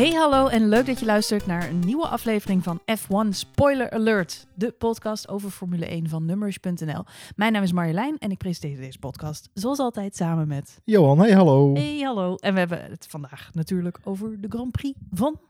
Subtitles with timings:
[0.00, 4.46] Hey hallo en leuk dat je luistert naar een nieuwe aflevering van F1 Spoiler Alert,
[4.54, 7.04] de podcast over Formule 1 van Numbers.nl.
[7.36, 10.80] Mijn naam is Marjolein en ik presenteer deze podcast zoals altijd samen met...
[10.84, 11.74] Johan, hey hallo.
[11.74, 12.34] Hey hallo.
[12.34, 15.40] En we hebben het vandaag natuurlijk over de Grand Prix van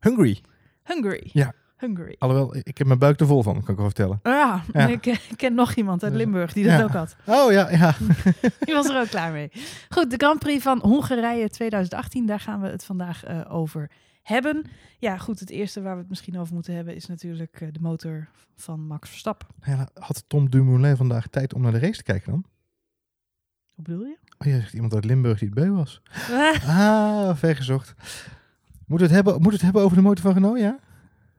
[0.00, 0.40] Hungry.
[0.82, 1.30] Hungary.
[1.32, 1.54] Ja.
[1.84, 2.16] Hungary.
[2.18, 4.20] Alhoewel, ik heb mijn buik er vol van, kan ik wel vertellen.
[4.22, 4.86] Ja, Ja.
[4.86, 6.82] Ik, eh, ik ken nog iemand uit Limburg die dat Ja.
[6.84, 7.16] ook had.
[7.26, 7.94] Oh ja, ja.
[8.64, 9.50] Die was er ook klaar mee.
[9.88, 13.90] Goed, de Grand Prix van Hongarije 2018, daar gaan we het vandaag eh, over
[14.22, 14.64] hebben.
[14.98, 17.80] Ja, goed, het eerste waar we het misschien over moeten hebben is natuurlijk eh, de
[17.80, 19.46] motor van Max Verstappen.
[19.64, 22.44] Ja, Had Tom Dumoulin vandaag tijd om naar de race te kijken dan?
[23.74, 24.16] Wat bedoel je?
[24.38, 26.02] Oh, jij zegt iemand uit Limburg die het beu was.
[26.66, 27.94] Ah, vergezocht.
[28.86, 30.78] Moeten we het hebben, moeten we het hebben over de motor van Renault, ja?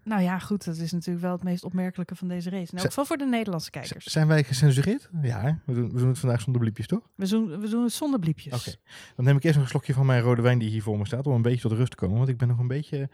[0.06, 2.72] Nou ja, goed, dat is natuurlijk wel het meest opmerkelijke van deze race.
[2.72, 4.06] Elk Z- geval voor de Nederlandse kijkers.
[4.06, 5.10] zijn wij gecensureerd?
[5.22, 7.10] Ja, we doen, we doen het vandaag zonder bliepjes, toch?
[7.16, 8.54] We doen, we doen het zonder bliepjes.
[8.54, 8.78] Oké.
[9.16, 11.06] Dan neem ik eerst nog een slokje van mijn rode wijn die hier voor me
[11.06, 13.10] staat, om een beetje tot rust te komen, want ik ben nog een beetje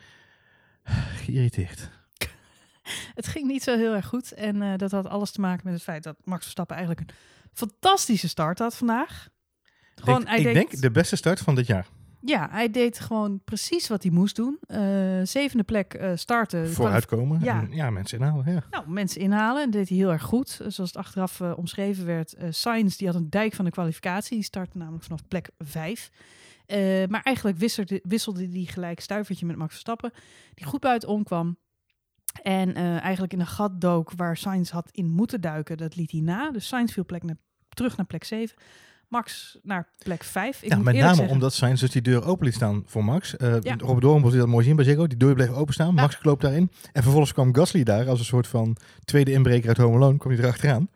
[1.16, 1.90] geïrriteerd.
[3.16, 4.32] Het ging niet zo heel erg goed.
[4.34, 7.16] En eh, dat had alles te maken met het feit dat Max Verstappen eigenlijk een
[7.54, 9.30] fantastische start had vandaag.
[9.96, 11.88] Gewoon, ik ik denk de beste start van dit jaar.
[12.24, 14.58] Ja, hij deed gewoon precies wat hij moest doen.
[14.68, 14.82] Eh,
[15.24, 16.72] zevende plek eh starten.
[16.72, 17.40] Vooruitkomen.
[17.44, 17.62] Ja.
[17.62, 18.64] en ja mensen inhalen, ja.
[18.72, 19.64] Nou, mensen inhalen.
[19.64, 20.50] En deed hij heel erg goed.
[20.50, 22.36] Zoals het achteraf eh, omschreven werd.
[22.50, 24.36] Sainz die had een dijk van de kwalificatie.
[24.36, 26.12] Die startte namelijk vanaf plek 5.
[27.10, 30.12] maar eigenlijk wisselde, wisselde hij gelijk stuivertje met Max Verstappen.
[30.54, 31.58] Die goed buiten omkwam.
[32.44, 35.78] En eigenlijk in een gat dook waar Sainz had in moeten duiken.
[35.78, 36.52] Dat liet hij na.
[36.52, 37.38] Dus Sainz viel plek naar,
[37.70, 38.56] terug naar plek 7.
[39.12, 40.62] Max naar plek 5.
[40.62, 43.04] Ik ja, moet met name zeggen- omdat Sainz dus die deur open liet staan voor
[43.06, 43.38] Max.
[43.38, 43.76] Eh Ja.
[43.78, 45.08] Robert Doorn moest dat mooi zien bij Ziggo.
[45.08, 45.96] Die deur bleef openstaan.
[45.96, 46.02] Ja.
[46.02, 46.72] Max klopt daarin.
[46.94, 50.18] En vervolgens kwam Gasly daar als een soort van tweede inbreker uit Home Alone.
[50.18, 50.90] Kwam hij erachteraan.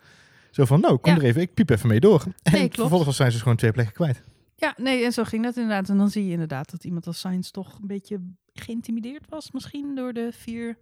[0.52, 1.18] Zo van, nou, kom Ja.
[1.20, 1.42] er even.
[1.42, 2.24] Ik piep even mee door.
[2.44, 4.22] En vervolgens was Sainz dus gewoon twee plekken kwijt.
[4.56, 5.90] Ja, nee, en zo ging dat inderdaad.
[5.90, 8.20] En dan zie je inderdaad dat iemand als Sainz toch een beetje
[8.54, 9.52] geïntimideerd was.
[9.52, 10.78] Misschien door de vier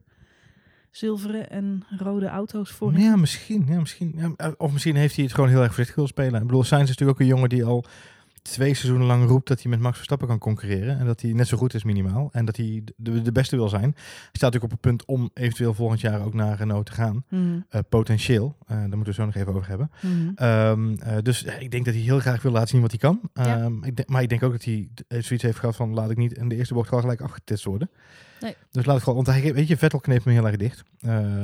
[0.96, 2.98] zilveren en rode auto's voor.
[2.98, 3.66] Ja, misschien.
[3.68, 6.42] Ja, misschien of misschien heeft hij het gewoon heel erg voorzichtig willen spelen.
[6.42, 7.86] Ik bedoel, Sainz is natuurlijk ook een jongen die al
[8.44, 11.00] twee seizoenen lang roept dat hij met Max Verstappen kan concurreren.
[11.00, 12.30] En dat hij net zo goed is minimaal.
[12.32, 13.82] En dat hij de, de beste wil zijn.
[13.94, 13.94] Hij
[14.32, 17.24] staat natuurlijk op het punt om eventueel volgend jaar ook naar Renault te gaan.
[17.30, 18.56] Mhm, Eh, potentieel.
[18.68, 19.92] Eh, daar moeten we zo nog even over hebben.
[20.02, 20.32] mhm.
[20.36, 23.20] Ehm, eh, dus ik denk dat hij heel graag wil laten zien wat hij kan.
[23.34, 23.58] Ja.
[23.58, 26.18] Ehm, ik denk, maar ik denk ook dat hij zoiets heeft gehad van laat ik
[26.18, 27.90] niet in de eerste bocht gewoon gelijk afgetest worden.
[28.42, 28.56] Nee.
[28.72, 30.84] Dus laat ik gewoon, want hij, weet je, Vettel kneep me heel erg dicht.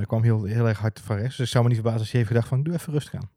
[0.08, 1.36] Kwam heel, heel erg hard van rechts.
[1.38, 3.30] Dus ik zou me niet verbazen als hij heeft gedacht van doe even rustig aan.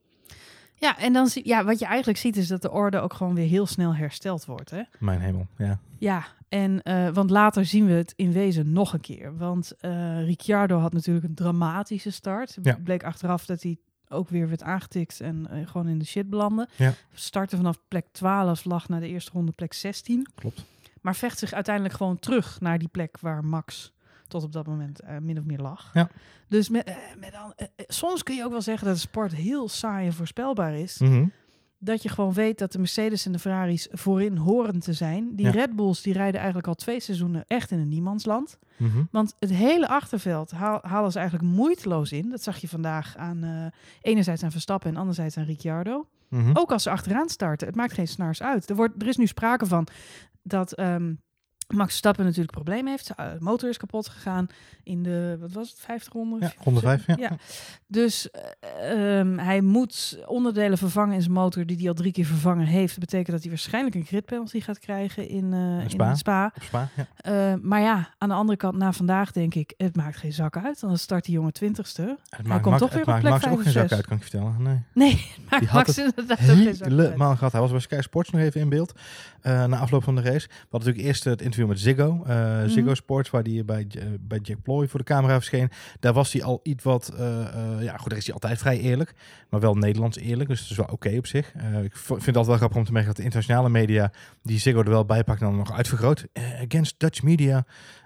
[0.83, 3.35] Ja, en dan zie ja, wat je eigenlijk ziet is dat de orde ook gewoon
[3.35, 4.71] weer heel snel hersteld wordt.
[4.71, 4.83] Hè?
[4.99, 5.79] Mijn hemel, ja.
[5.99, 9.37] Ja, en, eh, want later zien we het in wezen nog een keer.
[9.37, 12.59] Want eh Ricciardo had natuurlijk een dramatische start.
[12.63, 12.79] Ja.
[12.85, 13.77] bleek achteraf dat hij
[14.09, 16.69] ook weer werd aangetikt en eh, gewoon in de shit belandde.
[16.77, 16.95] Ja.
[17.13, 20.29] Startte vanaf plek 12, lag naar de eerste ronde plek 16.
[20.35, 20.65] Klopt.
[21.01, 23.93] Maar vecht zich uiteindelijk gewoon terug naar die plek waar Max
[24.33, 25.91] tot op dat moment eh, min of meer lag.
[25.95, 26.09] Ja.
[26.49, 29.35] Dus met, eh, met dan, eh, soms kun je ook wel zeggen dat de sport
[29.35, 30.99] heel saai en voorspelbaar is.
[30.99, 31.27] Mhm.
[31.79, 35.37] Dat je gewoon weet dat de Mercedes en de Ferraris voorin horen te zijn.
[35.37, 35.53] Die Ja.
[35.53, 38.59] Red Bulls die rijden eigenlijk al twee seizoenen echt in een niemandsland.
[38.77, 39.03] Mhm.
[39.11, 42.31] Want het hele achterveld haal- halen ze eigenlijk moeiteloos in.
[42.31, 43.71] Dat zag je vandaag aan
[44.01, 46.07] enerzijds aan Verstappen en anderzijds aan Ricciardo.
[46.29, 46.51] Mhm.
[46.55, 47.67] Ook als ze achteraan starten.
[47.67, 48.71] Het maakt geen snaars uit.
[48.71, 49.87] Er, wordt, er is nu sprake van
[50.43, 51.15] dat ehm,
[51.73, 53.07] Max Verstappen natuurlijk problemen heeft.
[53.07, 54.47] Zijn, eh, motor is kapot gegaan
[54.83, 56.37] in de, wat was het, vijfde ronde?
[56.41, 57.17] Ja, ronde vijf, ja.
[57.19, 57.37] Ja.
[57.87, 62.25] Dus eh, ehm, hij moet onderdelen vervangen in zijn motor die hij al drie keer
[62.25, 62.91] vervangen heeft.
[62.91, 66.15] Dat betekent dat hij waarschijnlijk een grid penalty gaat krijgen in, eh, in Spa.
[66.15, 66.53] Spa.
[66.61, 67.59] Spa, ja.
[67.63, 70.81] Maar ja, aan de andere kant, na vandaag denk ik, het maakt geen zak uit.
[70.81, 72.03] Dan start die jongen twintigste.
[72.29, 74.17] Het komt Max- toch weer het op maakt plek Max ook geen zak uit, kan
[74.17, 74.63] ik je vertellen.
[74.63, 74.81] Nee.
[74.93, 77.01] Nee, het maakt Max het inderdaad ook geen zak uit.
[77.01, 77.53] Helemaal gehad.
[77.53, 78.93] Hij was bij Sky Sports nog even in beeld
[79.43, 80.47] na afloop van de race.
[80.47, 82.23] We hadden natuurlijk eerst het interview met Ziggo.
[82.27, 82.95] eh, Ziggo Mhm.
[82.95, 85.71] Sports, waar hij bij, J- bij Jack Ploy voor de camera verscheen.
[86.01, 87.09] Daar was hij al iets wat...
[87.19, 89.13] eh, eh, ja, goed, daar is hij altijd vrij eerlijk.
[89.51, 90.49] Maar wel Nederlands eerlijk.
[90.49, 91.53] Dus dat is wel oké op zich.
[91.55, 94.13] Eh, ik vind het altijd wel grappig om te merken dat de internationale media...
[94.43, 96.27] die Ziggo er wel bij pakt en dan nog uitvergroot.
[96.33, 98.02] Eh, against Dutch media eh, eh,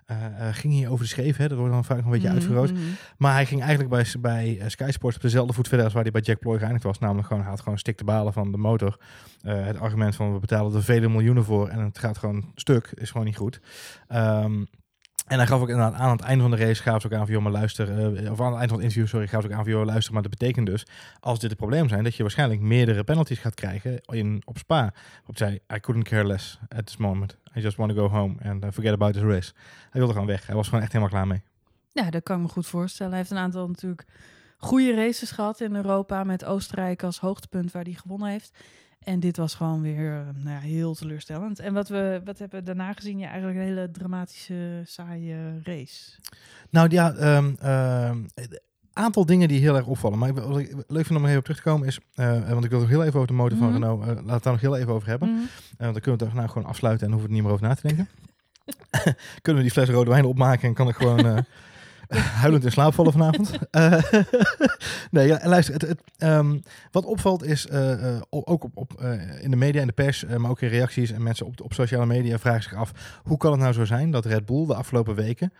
[0.53, 1.37] ging hij over de scheef.
[1.37, 1.49] Hè?
[1.49, 2.77] Dat wordt dan vaak een beetje mhm.
[3.17, 6.03] Maar hij ging eigenlijk bij, bij eh, Sky Sports op dezelfde voet verder als waar
[6.03, 6.99] hij bij Jack Ploy geëindigd was.
[6.99, 8.99] Namelijk gewoon, hij had gewoon stik te balen van de motor.
[9.43, 12.91] Eh, het argument van we betalen er vele miljoenen voor en het gaat gewoon stuk,
[12.95, 13.61] is gewoon niet goed.
[14.09, 14.65] Ehm,
[15.27, 17.13] en hij gaf ook inderdaad aan, aan het einde van de race, gaven ze ook
[17.13, 19.43] aan van, joh, maar luister, eh, of aan het eind van het interview, sorry, gaven
[19.43, 20.87] ze ook aan van, joh, luister, maar dat betekent dus,
[21.21, 24.93] als dit het probleem zijn, dat je waarschijnlijk meerdere penalties gaat krijgen in, op Spa.
[25.27, 27.37] Op zei, I couldn't care less at this moment.
[27.57, 29.53] I just want to go home and uh, forget about this race.
[29.91, 30.47] Hij wilde gewoon weg.
[30.47, 31.43] Hij was gewoon echt helemaal klaar mee.
[31.93, 33.13] Ja, dat kan ik me goed voorstellen.
[33.13, 34.05] Hij heeft een aantal natuurlijk
[34.59, 38.59] goede races gehad in Europa met Oostenrijk als hoogtepunt waar hij gewonnen heeft.
[38.99, 41.59] En dit was gewoon weer uh, nou ja, heel teleurstellend.
[41.59, 43.19] En wat we wat hebben we daarna gezien?
[43.19, 46.19] Ja, eigenlijk een hele dramatische, saaie race.
[46.71, 47.57] Nou ja, um,
[48.97, 50.19] aantal dingen die heel erg opvallen.
[50.19, 52.65] Maar wat ik leuk vind om er even op terug te komen is, uh, want
[52.65, 54.53] ik wil nog heel even over de motor van mm Renault, uh, laat het daar
[54.53, 55.29] nog heel even over hebben.
[55.29, 55.45] Mm -hmm.
[55.45, 57.69] uh, dan kunnen we het nou gewoon afsluiten en hoeven we er niet meer over
[57.69, 58.09] na te denken.
[59.43, 61.45] kunnen we die fles rode wijn opmaken en kan ik gewoon
[62.43, 63.51] huilend in slaap vallen vanavond.
[65.11, 69.03] nee, ja, luister, het, het, um, wat opvalt is, uh, ook op, op,
[69.41, 72.07] in de media en de pers, maar ook in reacties en mensen op, op sociale
[72.07, 75.15] media vragen zich af, hoe kan het nou zo zijn dat Red Bull de afgelopen
[75.15, 75.53] weken,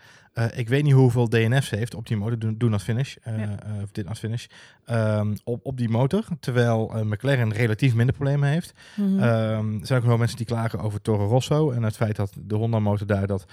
[0.55, 3.57] ik weet niet hoeveel DNF's heeft op die motor, do, do not finish, ja.
[3.83, 4.45] of dit not finish,
[4.89, 8.73] um, op, op die motor, terwijl McLaren relatief minder problemen heeft.
[8.95, 9.23] Mm -hmm.
[9.23, 12.33] um, er zijn ook nog mensen die klagen over Toro Rosso en het feit dat
[12.45, 13.45] de Honda motor daar, dat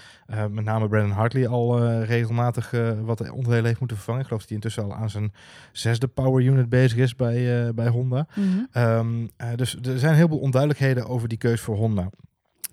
[0.51, 2.71] met name Brandon Hartley al regelmatig
[3.05, 4.21] wat onderdelen heeft moeten vervangen.
[4.21, 5.33] Ik geloof dat hij intussen al aan zijn
[5.73, 8.27] zesde power unit bezig is bij, bij Honda.
[8.35, 8.83] Mm -hmm.
[8.83, 12.11] um, uh, dus er zijn heel veel onduidelijkheden over die keus voor Honda.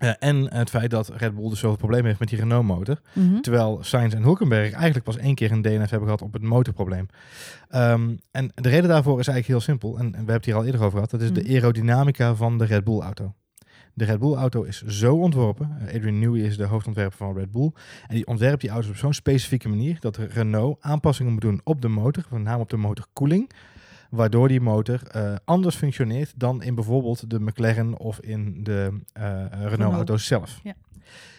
[0.02, 3.00] Uh, en het feit dat Red Bull dus zoveel problemen heeft met die Renault motor.
[3.12, 3.42] Mm -hmm.
[3.42, 7.06] Terwijl Sainz en Hulkenberg eigenlijk pas één keer een DNF hebben gehad op het motorprobleem.
[7.74, 9.98] Um, en de reden daarvoor is eigenlijk heel simpel.
[9.98, 11.10] En, we hebben het hier al eerder over gehad.
[11.10, 11.44] Dat is mm -hmm.
[11.44, 13.34] de aerodynamica van de Red Bull auto.
[13.94, 15.78] De Red Bull auto is zo ontworpen.
[15.86, 17.72] Adrian Newey is de hoofdontwerper van Red Bull.
[18.06, 21.80] En die ontwerpt die auto's op zo'n specifieke manier dat Renault aanpassingen moet doen op
[21.80, 23.50] de motor, met name op de motorkoeling.
[24.12, 29.44] Waardoor die motor uh, anders functioneert dan in bijvoorbeeld de McLaren of in de uh,
[29.64, 30.60] Renault-auto's zelf.
[30.62, 30.74] Ja.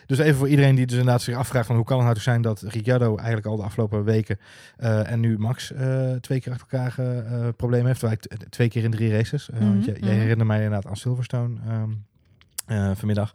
[0.06, 2.42] Dus even voor iedereen die dus inderdaad zich afvraagt van hoe kan het nou zijn
[2.42, 4.40] dat Ricciardo eigenlijk al de afgelopen weken
[4.80, 8.04] uh, en nu Max uh, twee keer achter elkaar uh, problemen heeft.
[8.04, 9.50] Eigenlijk twee keer in drie races.
[9.50, 9.68] Mm -hmm.
[9.70, 11.56] want jij, jij herinnert mij inderdaad aan Silverstone.
[11.70, 12.06] Um,
[12.68, 13.34] uh, vanmiddag.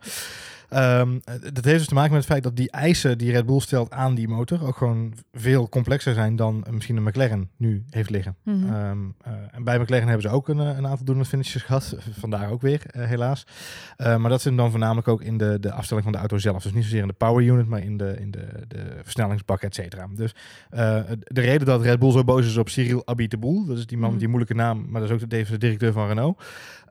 [0.75, 1.20] Um,
[1.53, 3.91] dat heeft dus te maken met het feit dat die eisen die Red Bull stelt
[3.91, 8.37] aan die motor ook gewoon veel complexer zijn dan misschien een McLaren nu heeft liggen.
[8.43, 8.75] Mm -hmm.
[8.75, 12.50] um, uh, en bij McLaren hebben ze ook een, een aantal doelend finishes gehad, vandaar
[12.50, 13.47] ook weer, uh, helaas.
[13.99, 16.62] Uh, maar dat zit dan voornamelijk ook in de, de afstelling van de auto zelf.
[16.62, 19.75] Dus niet zozeer in de power unit, maar in de, in de, de versnellingsbak, et
[19.75, 20.09] cetera.
[20.14, 20.35] Dus
[20.71, 24.00] de reden dat Red Bull zo boos is op Cyril Abiteboul, dat is die man
[24.00, 24.19] met mm -hmm.
[24.19, 26.43] die moeilijke naam, maar dat is ook de, de directeur van Renault,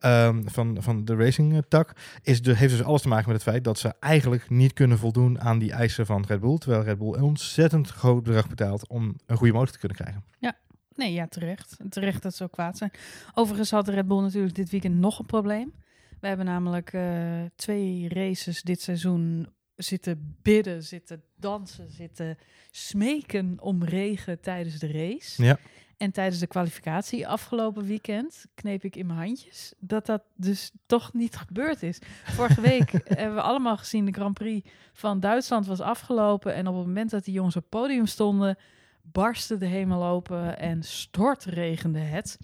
[0.02, 1.92] um, van, van de racing tak,
[2.22, 4.98] is de, heeft dus alles te maken met het feit dat ze eigenlijk niet kunnen
[4.98, 6.58] voldoen aan die eisen van Red Bull.
[6.58, 10.24] Terwijl Red Bull een ontzettend groot bedrag betaalt om een goede motor te kunnen krijgen.
[10.40, 10.58] Ja,
[10.96, 11.78] nee, ja, terecht.
[11.90, 12.92] Terecht dat ze zo kwaad zijn.
[13.34, 15.74] Overigens had Red Bull natuurlijk dit weekend nog een probleem.
[16.20, 22.38] We hebben namelijk uh, twee races dit seizoen zitten bidden, zitten dansen, zitten
[22.72, 25.44] smeken om regen tijdens de race.
[25.44, 25.60] Ja.
[25.98, 31.14] En tijdens de kwalificatie afgelopen weekend kneep ik in mijn handjes dat dat dus toch
[31.14, 32.00] niet gebeurd is.
[32.24, 36.54] Vorige week hebben we allemaal gezien de Grand Prix van Duitsland was afgelopen.
[36.54, 38.58] En op het moment dat die jongens op het podium stonden,
[39.02, 42.40] barstte de hemel open en stortregende het.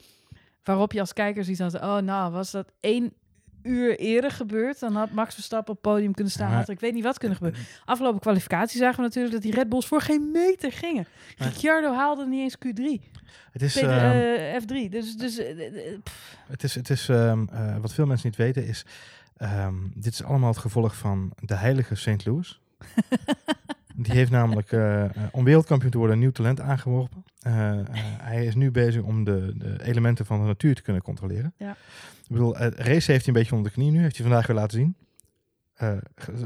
[0.64, 3.14] Waarop je als kijker ziet dat, oh nou, was dat één
[3.64, 6.52] uur eerder gebeurd, dan had Max Verstappen op het podium kunnen staan.
[6.52, 7.66] Had ik weet niet wat kunnen gebeuren.
[7.86, 11.06] Afgelopen kwalificatie zagen we natuurlijk dat die Red Bulls voor geen meter gingen.
[11.38, 13.12] Ricciardo haalde niet eens Q3.
[13.52, 14.90] Het is um, uh, F3.
[14.90, 15.46] Dus, dus uh,
[16.48, 18.86] het is, het is um, uh, wat veel mensen niet weten is,
[19.42, 22.26] um, dit is allemaal het gevolg van de heilige St.
[22.26, 22.60] Louis.
[23.96, 27.24] Die heeft namelijk, uh, om wereldkampioen te worden, een nieuw talent aangeworpen.
[27.48, 27.84] Uh, uh,
[28.22, 31.54] hij is nu bezig om de, de, elementen van de natuur te kunnen controleren.
[31.58, 31.76] Ja.
[32.24, 34.02] Ik bedoel, race heeft hij een beetje onder de knie nu.
[34.02, 34.96] Heeft hij vandaag weer laten zien.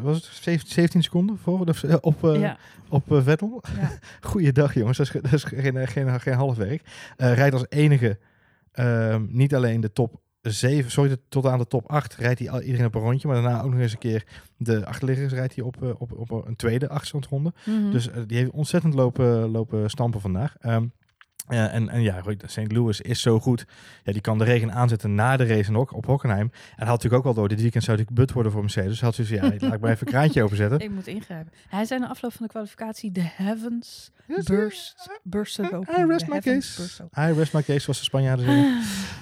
[0.01, 2.57] was het 17 seconden voor de, op, ja.
[2.89, 3.63] op Vettel?
[3.79, 3.91] Ja.
[4.29, 6.81] Goeiedag jongens, dat is, dat is geen, geen, geen half werk.
[7.17, 8.19] rijdt als enige
[8.71, 12.85] ehm, niet alleen de top 7, sorry, tot aan de top 8 rijdt hij iedereen
[12.85, 13.27] op een rondje.
[13.27, 14.23] Maar daarna ook nog eens een keer
[14.57, 17.53] de achterliggers rijdt hij op, op, op een tweede achterstandronde.
[17.65, 17.91] Mm -hmm.
[17.91, 20.55] Dus uh, die heeft ontzettend lopen, lopen stampen vandaag.
[20.65, 20.91] Um,
[21.49, 22.71] uh, en, en ja, St.
[22.71, 23.65] Louis is zo goed.
[24.03, 26.51] Ja, die kan de regen aanzetten na de race ook op Hockenheim.
[26.75, 28.89] En had natuurlijk ook al door, dit weekend zou ik but worden voor Mercedes.
[28.89, 30.79] Dus had ze ja, laat ik maar even een kraantje openzetten.
[30.79, 31.53] Ik moet ingrijpen.
[31.67, 35.99] Hij zei na afloop van de kwalificatie, de heavens yes, burst, burst open.
[35.99, 37.03] I rest my case.
[37.17, 38.81] I rest my case, zoals de Spanjaarden zeggen.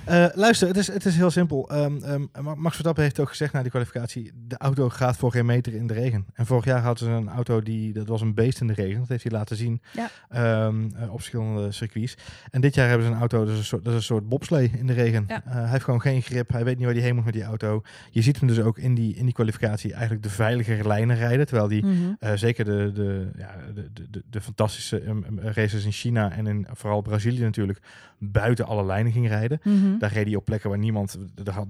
[0.10, 1.72] uh, luister, het is, het is heel simpel.
[1.74, 5.46] Um, um, Max Verstappen heeft ook gezegd na die kwalificatie, de auto gaat voor geen
[5.46, 6.26] meter in de regen.
[6.34, 9.00] En vorig jaar hadden ze een auto die, dat was een beest in de regen.
[9.00, 10.66] Dat heeft hij laten zien ja.
[10.66, 12.15] um, uh, op verschillende circuits.
[12.52, 14.30] En dit jaar hebben ze een auto, dat is een soort, dat is een soort
[14.30, 15.24] bobslee in de regen.
[15.28, 15.44] Ja.
[15.48, 17.44] Uh, hij heeft gewoon geen grip, hij weet niet waar hij heen moet met die
[17.44, 17.82] auto.
[18.12, 21.46] Je ziet hem dus ook in die, in die kwalificatie eigenlijk de veiligere lijnen rijden.
[21.46, 21.94] Terwijl die, Mhm.
[21.94, 22.30] mm -hmm.
[22.30, 26.48] uh, zeker de, de, ja, de, de, de, de fantastische um, races in China en
[26.48, 27.80] in vooral Brazilië natuurlijk,
[28.18, 29.60] buiten alle lijnen ging rijden.
[29.64, 30.00] Mm -hmm.
[30.00, 31.68] Daar reed hij op plekken waar niemand, daar had,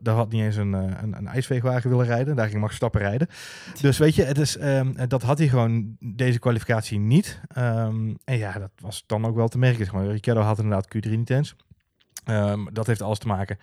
[0.00, 2.36] daar had niet eens een, een, een ijsveegwagen willen rijden.
[2.36, 3.28] Daar ging Max Stappen rijden.
[3.80, 7.40] Dus weet je, het is, um, dat had hij gewoon deze kwalificatie niet.
[7.58, 9.73] Um, en ja, dat was dan ook wel te merken.
[9.76, 11.56] Gewoon, Ricciardo had inderdaad Q3 niet eens.
[12.24, 13.58] Ehm, dat heeft alles te maken,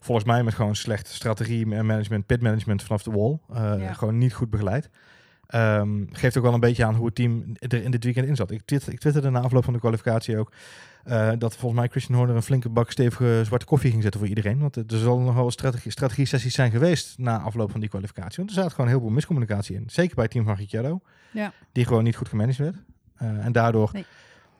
[0.00, 3.38] volgens mij, met gewoon slecht strategie en management, pitmanagement vanaf de wall.
[3.50, 3.92] Uh, Ja.
[3.92, 4.90] Gewoon niet goed begeleid.
[5.46, 8.36] Ehm, geeft ook wel een beetje aan hoe het team er in dit weekend in
[8.36, 8.50] zat.
[8.50, 10.52] Ik, twit, ik twitterde na afloop van de kwalificatie ook
[11.04, 14.28] eh, dat volgens mij Christian Horner een flinke bak stevige zwarte koffie ging zetten voor
[14.28, 14.58] iedereen.
[14.58, 18.36] Want er zal nog wel strategie, strategie-sessies zijn geweest na afloop van die kwalificatie.
[18.36, 19.84] Want er zat gewoon heel veel miscommunicatie in.
[19.86, 21.00] Zeker bij het team van Ricciardo,
[21.32, 21.52] Ja.
[21.72, 22.76] die gewoon niet goed gemanaged werd.
[23.16, 24.04] Eh, en daardoor Nee.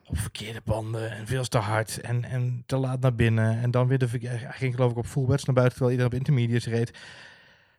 [0.07, 3.61] Op verkeerde banden en veel te hard en, en te laat naar binnen.
[3.61, 6.21] En dan weer de hij ging geloof ik op full wets naar buiten terwijl iedereen
[6.21, 6.99] op intermediates reed.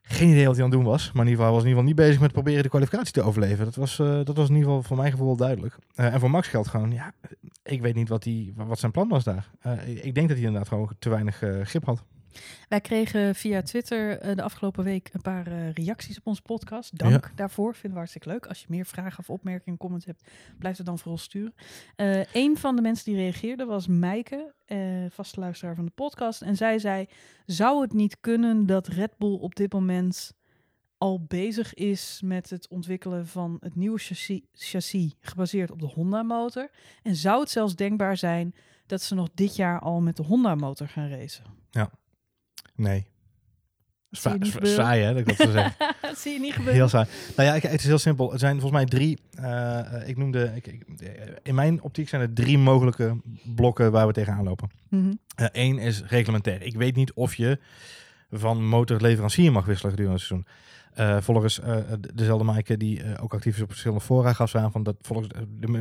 [0.05, 1.11] Geen idee wat hij aan het doen was.
[1.11, 3.21] Maar in ieder geval was in ieder geval niet bezig met proberen de kwalificatie te
[3.21, 3.65] overleven.
[3.65, 5.75] Dat was, eh, dat was in ieder geval voor mijn gevoel duidelijk.
[5.95, 7.13] Eh, en voor Max geldt gewoon, ja,
[7.63, 9.49] ik weet niet wat, die, wat zijn plan was daar.
[9.59, 12.03] Eh, ik- denk dat hij inderdaad gewoon te weinig grip had.
[12.69, 16.97] Wij kregen via Twitter eh, de afgelopen week een paar eh, reacties op onze podcast.
[16.97, 17.73] Dank daarvoor.
[17.73, 18.45] Vinden we hartstikke leuk.
[18.45, 21.53] Als je meer vragen of opmerkingen, comments hebt, blijf het dan vooral sturen.
[21.95, 24.53] Eh een van de mensen die reageerde was Meike,
[25.09, 26.41] vaste luisteraar van de podcast.
[26.41, 27.05] En zij zei,
[27.45, 30.33] zou het niet kunnen dat Red Bull op dit moment
[31.03, 36.69] al bezig is met het ontwikkelen van het nieuwe chassis, chassis gebaseerd op de Honda-motor?
[37.01, 40.87] En zou het zelfs denkbaar zijn dat ze nog dit jaar al met de Honda-motor
[40.87, 41.43] gaan racen?
[42.75, 43.05] Nee.
[44.51, 44.83] Gebeuren?
[44.85, 45.25] saai hè, dat ik
[46.01, 46.75] dat zie je niet gebeuren.
[46.75, 47.07] Heel saai.
[47.35, 48.31] Nou ja, het is heel simpel.
[48.31, 49.19] Het zijn volgens mij drie.
[49.35, 50.51] eh, eh, ik noemde.
[50.55, 51.07] Ik, ik- eh,
[51.43, 53.17] in mijn optiek zijn er drie mogelijke
[53.55, 54.69] blokken waar we tegenaan lopen.
[54.89, 55.13] Mhm.
[55.35, 56.61] Eén is reglementair.
[56.61, 57.59] Ik weet niet of je
[58.31, 60.47] van motorleverancier mag wisselen gedurende het seizoen.
[60.93, 64.55] Eh, volgens eh, de- dezelfde Maaike die eh, ook actief is op verschillende fora gaf
[64.55, 65.27] aan van dat volgens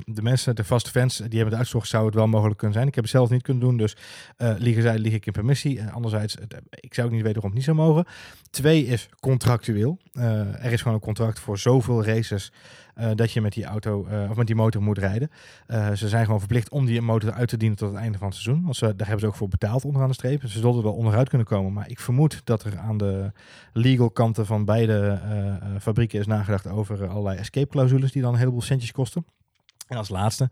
[0.06, 2.88] de, mensen, de vaste fans, die hebben het uitgezocht, zou het wel mogelijk kunnen zijn.
[2.88, 3.96] Ik heb het zelf niet kunnen doen, dus
[4.36, 5.78] liegen zij, lieg ik in permissie.
[5.80, 6.36] En anderzijds,
[6.70, 8.04] ik zou ook niet weten waarom het niet zou mogen.
[8.50, 9.98] Twee is contractueel.
[10.12, 12.52] Er is gewoon een contract voor zoveel races
[12.94, 15.30] eh, dat je met die auto eh, of met die motor moet rijden.
[15.66, 18.26] Eh, ze zijn gewoon verplicht om die motor uit te dienen tot het einde van
[18.26, 18.62] het seizoen.
[18.64, 20.40] Want ze, daar hebben ze ook voor betaald onderaan de streep.
[20.40, 21.72] Ze zullen er wel onderuit kunnen komen.
[21.72, 23.32] Maar ik vermoed dat er aan de
[23.72, 25.20] legal kanten van beide
[25.80, 29.26] fabrieken is nagedacht over allerlei escape clausules die dan een heleboel centjes kosten.
[29.88, 30.50] En als laatste,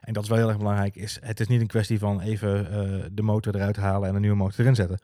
[0.00, 2.66] en dat is wel heel erg belangrijk, is het is niet een kwestie van even
[3.14, 4.98] de motor eruit halen en een nieuwe motor erin zetten.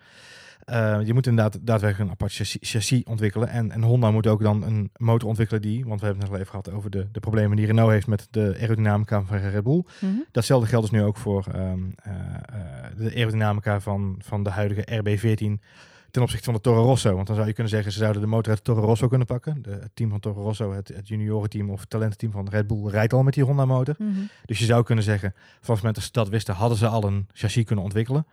[0.66, 3.48] Eh, je moet inderdaad daadwerkelijk een apart chassis, chassis ontwikkelen.
[3.48, 6.40] En, en Honda moet ook dan een motor ontwikkelen die, want we hebben het net
[6.40, 9.62] al even gehad over de, de problemen die Renault heeft met de aerodynamica van Red
[9.62, 9.84] Bull.
[10.00, 10.12] Mhm.
[10.32, 15.02] Datzelfde geldt dus nu ook voor ehm, eh, eh, de aerodynamica van, van de huidige
[15.02, 15.62] RB14
[16.10, 17.14] ten opzichte van de Toro Rosso.
[17.14, 19.26] Want dan zou je kunnen zeggen, ze zouden de motor uit de Toro Rosso kunnen
[19.26, 19.62] pakken.
[19.62, 23.12] De, het team van Toro Rosso, het, het juniorenteam of talententeam van Red Bull, rijdt
[23.12, 23.94] al met die Honda motor.
[23.98, 24.10] Mhm.
[24.44, 27.04] Dus je zou kunnen zeggen, vanaf het moment dat ze dat wisten, hadden ze al
[27.04, 28.26] een chassis kunnen ontwikkelen.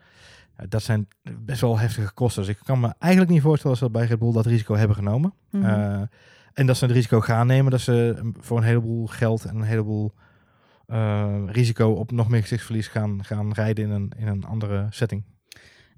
[0.69, 1.07] Dat zijn
[1.39, 2.43] best wel heftige kosten.
[2.43, 4.95] Dus ik kan me eigenlijk niet voorstellen dat ze bij Red Bull dat risico hebben
[4.95, 5.33] genomen.
[5.49, 5.65] Mhm.
[5.65, 6.01] Eh,
[6.53, 9.61] en dat ze het risico gaan nemen dat ze voor een heleboel geld en een
[9.61, 10.13] heleboel
[10.87, 15.23] eh, risico op nog meer gezichtsverlies gaan, gaan rijden in een, in een andere setting.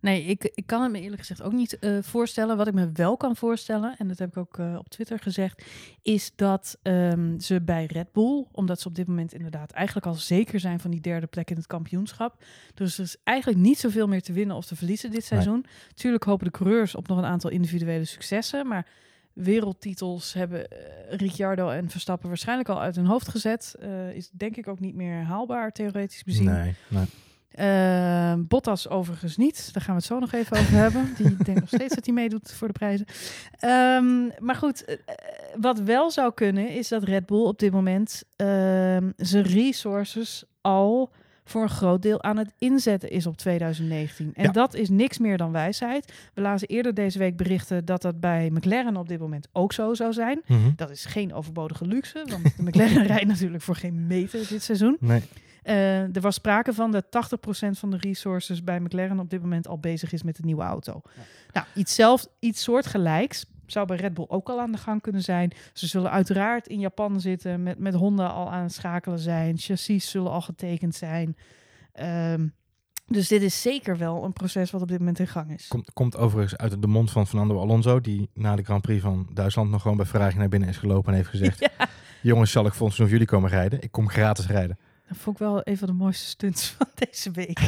[0.05, 2.57] Nee, ik, ik kan het me eerlijk gezegd ook niet eh, voorstellen.
[2.57, 5.65] Wat ik me wel kan voorstellen, en dat heb ik ook eh, op Twitter gezegd,
[6.01, 10.13] is dat ehm, ze bij Red Bull, omdat ze op dit moment inderdaad eigenlijk al
[10.13, 12.43] zeker zijn van die derde plek in het kampioenschap.
[12.73, 15.65] Dus er is eigenlijk niet zoveel meer te winnen of te verliezen dit seizoen.
[15.93, 18.87] Tuurlijk hopen de coureurs op nog een aantal individuele successen, maar
[19.33, 20.77] wereldtitels hebben eh,
[21.17, 23.75] Ricciardo en Verstappen waarschijnlijk al uit hun hoofd gezet.
[24.13, 26.45] Is denk ik ook niet meer haalbaar, theoretisch bezien.
[26.45, 27.05] Nee, nee.
[27.59, 29.69] Uh, Bottas overigens niet.
[29.73, 31.13] Daar gaan we het zo nog even over hebben.
[31.17, 33.05] Die denkt nog steeds dat hij meedoet voor de prijzen.
[33.61, 34.95] Um, maar goed, uh,
[35.59, 38.47] wat wel zou kunnen is dat Red Bull op dit moment uh,
[39.17, 41.11] zijn resources al
[41.47, 44.31] voor een groot deel aan het inzetten is op 2019.
[44.33, 44.51] En Ja.
[44.51, 46.13] dat is niks meer dan wijsheid.
[46.33, 49.93] We lazen eerder deze week berichten dat dat bij McLaren op dit moment ook zo
[49.93, 50.41] zou zijn.
[50.45, 50.73] Mm -hmm.
[50.75, 54.97] Dat is geen overbodige luxe, want de McLaren rijdt natuurlijk voor geen meter dit seizoen.
[54.99, 55.21] Nee.
[55.65, 57.09] Uh, er was sprake van dat 80%
[57.71, 61.01] van de resources bij McLaren op dit moment al bezig is met de nieuwe auto.
[61.03, 61.21] Ja.
[61.51, 65.21] Nou, iets, zelf, iets soortgelijks zou bij Red Bull ook al aan de gang kunnen
[65.21, 65.51] zijn.
[65.73, 69.57] Ze zullen uiteraard in Japan zitten, met, met Honda al aan het schakelen zijn.
[69.57, 71.37] Chassis zullen al getekend zijn.
[72.33, 72.53] Um,
[73.07, 75.67] dus dit is zeker wel een proces wat op dit moment in gang is.
[75.67, 79.29] Komt, komt overigens uit de mond van Fernando Alonso, die na de Grand Prix van
[79.33, 81.87] Duitsland nog gewoon bij Ferrari naar binnen is gelopen en heeft gezegd: ja.
[82.21, 83.81] Jongens, zal ik volgens of jullie komen rijden?
[83.81, 84.77] Ik kom gratis rijden.
[85.07, 87.59] Dat vond ik wel een van de mooiste stunts van deze week.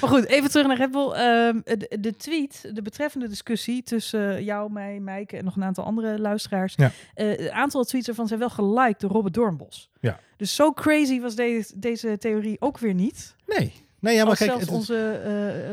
[0.00, 1.12] maar goed, even terug naar Red Bull.
[1.46, 5.84] Um, de, de, tweet, de betreffende discussie tussen jou, mij, Mijke en nog een aantal
[5.84, 6.74] andere luisteraars.
[6.76, 6.90] Ja.
[7.16, 9.90] Uh, een aantal tweets ervan zijn wel geliked door Robert Doornbos.
[10.00, 10.18] Ja.
[10.36, 13.34] Dus zo crazy was de, deze theorie ook weer niet.
[13.46, 13.72] Nee.
[13.98, 15.22] Nee, ja, maar kijk, zelfs onze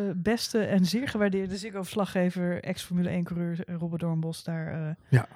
[0.06, 4.74] uh, beste en zeer gewaardeerde Ziggo-verslaggever, ex-Formule 1-coureur Robert Doornbos, daar...
[4.74, 5.28] Uh, Ja.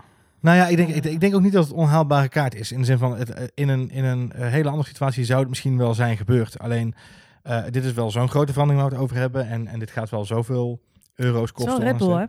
[0.46, 2.72] Nou ja, ik denk, ik, ik, denk ook niet dat het onhaalbare kaart is.
[2.72, 5.78] In de zin van, het, in een, in een hele andere situatie zou het misschien
[5.78, 6.60] wel zijn gebeurd.
[6.60, 6.96] Alleen,
[7.46, 9.48] Eh, dit is wel zo'n grote verandering waar we het over hebben.
[9.48, 10.80] En, en dit gaat wel zoveel
[11.16, 11.78] euro's kosten.
[11.78, 12.26] wel Red Bull, hè?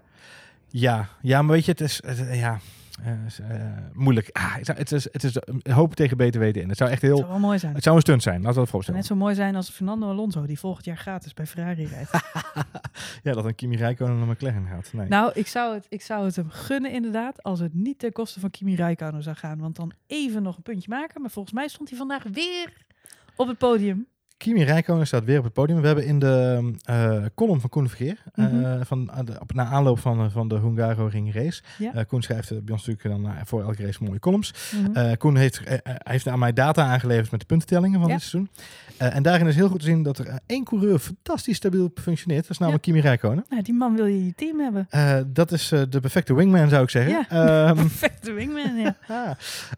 [0.68, 2.58] Ja, ja, maar weet je, het is, het- ja,
[3.02, 3.10] eh,
[3.50, 4.28] eh, moeilijk.
[4.32, 6.68] Ah, het, zou- het is, het is een hoop tegen beter weten in.
[6.68, 7.74] Het zou echt Het heel, zou wel mooi zijn.
[7.74, 9.00] het zou een stunt zijn, laten we dat Het zou voorstellen.
[9.00, 12.10] net zo mooi zijn als Fernando Alonso, die volgend jaar gratis bij Ferrari rijdt.
[13.22, 14.92] Ja, dat een Kimi Räikkönen naar McLaren gaat.
[14.92, 15.08] Nee.
[15.08, 18.40] nou, ik zou, het, ik zou het hem gunnen inderdaad, als het niet ten koste
[18.40, 19.58] van Kimi Räikkönen zou gaan.
[19.58, 21.20] Want dan even nog een puntje maken.
[21.20, 22.72] Maar volgens mij stond hij vandaag weer
[23.36, 24.06] op het podium.
[24.36, 25.80] Kimi Räikkönen staat weer op het podium.
[25.80, 28.82] We hebben in de eh, column van Koen Vergeer, eh, Mhm.
[28.82, 31.62] van, uh, de, op, na aanloop van, eh, van de Hungaroring race.
[31.78, 31.94] Ja.
[31.94, 34.54] Eh, Koen schrijft eh, bij ons natuurlijk dan eh, voor elke race mooie columns.
[34.92, 38.08] Eh, Koen heeft, eh, eh, hij heeft aan mij data aangeleverd met de puntentellingen van
[38.08, 38.14] Ja.
[38.14, 38.50] dit seizoen.
[38.96, 41.90] Eh, en daarin is heel goed te zien dat er eh, één coureur fantastisch stabiel
[41.94, 42.42] functioneert.
[42.42, 43.44] Dat is namelijk Kimi Räikkönen.
[43.48, 44.86] nou, die man wil je in je team hebben.
[44.90, 47.12] Eh, dat is eh, de perfecte wingman, zou ik zeggen.
[47.12, 47.28] Ja.
[47.68, 48.96] Ehm, Perfecte wingman, ja.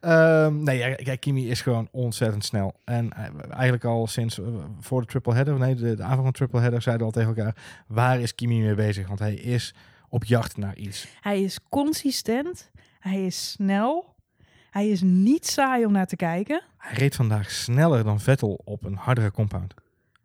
[0.00, 2.74] Ah, ehm, nee, Kimi is gewoon ontzettend snel.
[2.84, 4.46] En eh, eigenlijk al sinds eh,
[4.80, 7.56] voor de triple header, nee, de, de avond van triple header, zeiden al tegen elkaar,
[7.86, 9.06] waar is Kimi mee bezig?
[9.06, 9.74] Want hij is
[10.08, 11.08] op jacht naar iets.
[11.20, 12.70] Hij is consistent.
[12.98, 14.14] Hij is snel.
[14.70, 16.62] Hij is niet saai om naar te kijken.
[16.76, 19.74] Hij reed vandaag sneller dan Vettel op een hardere compound.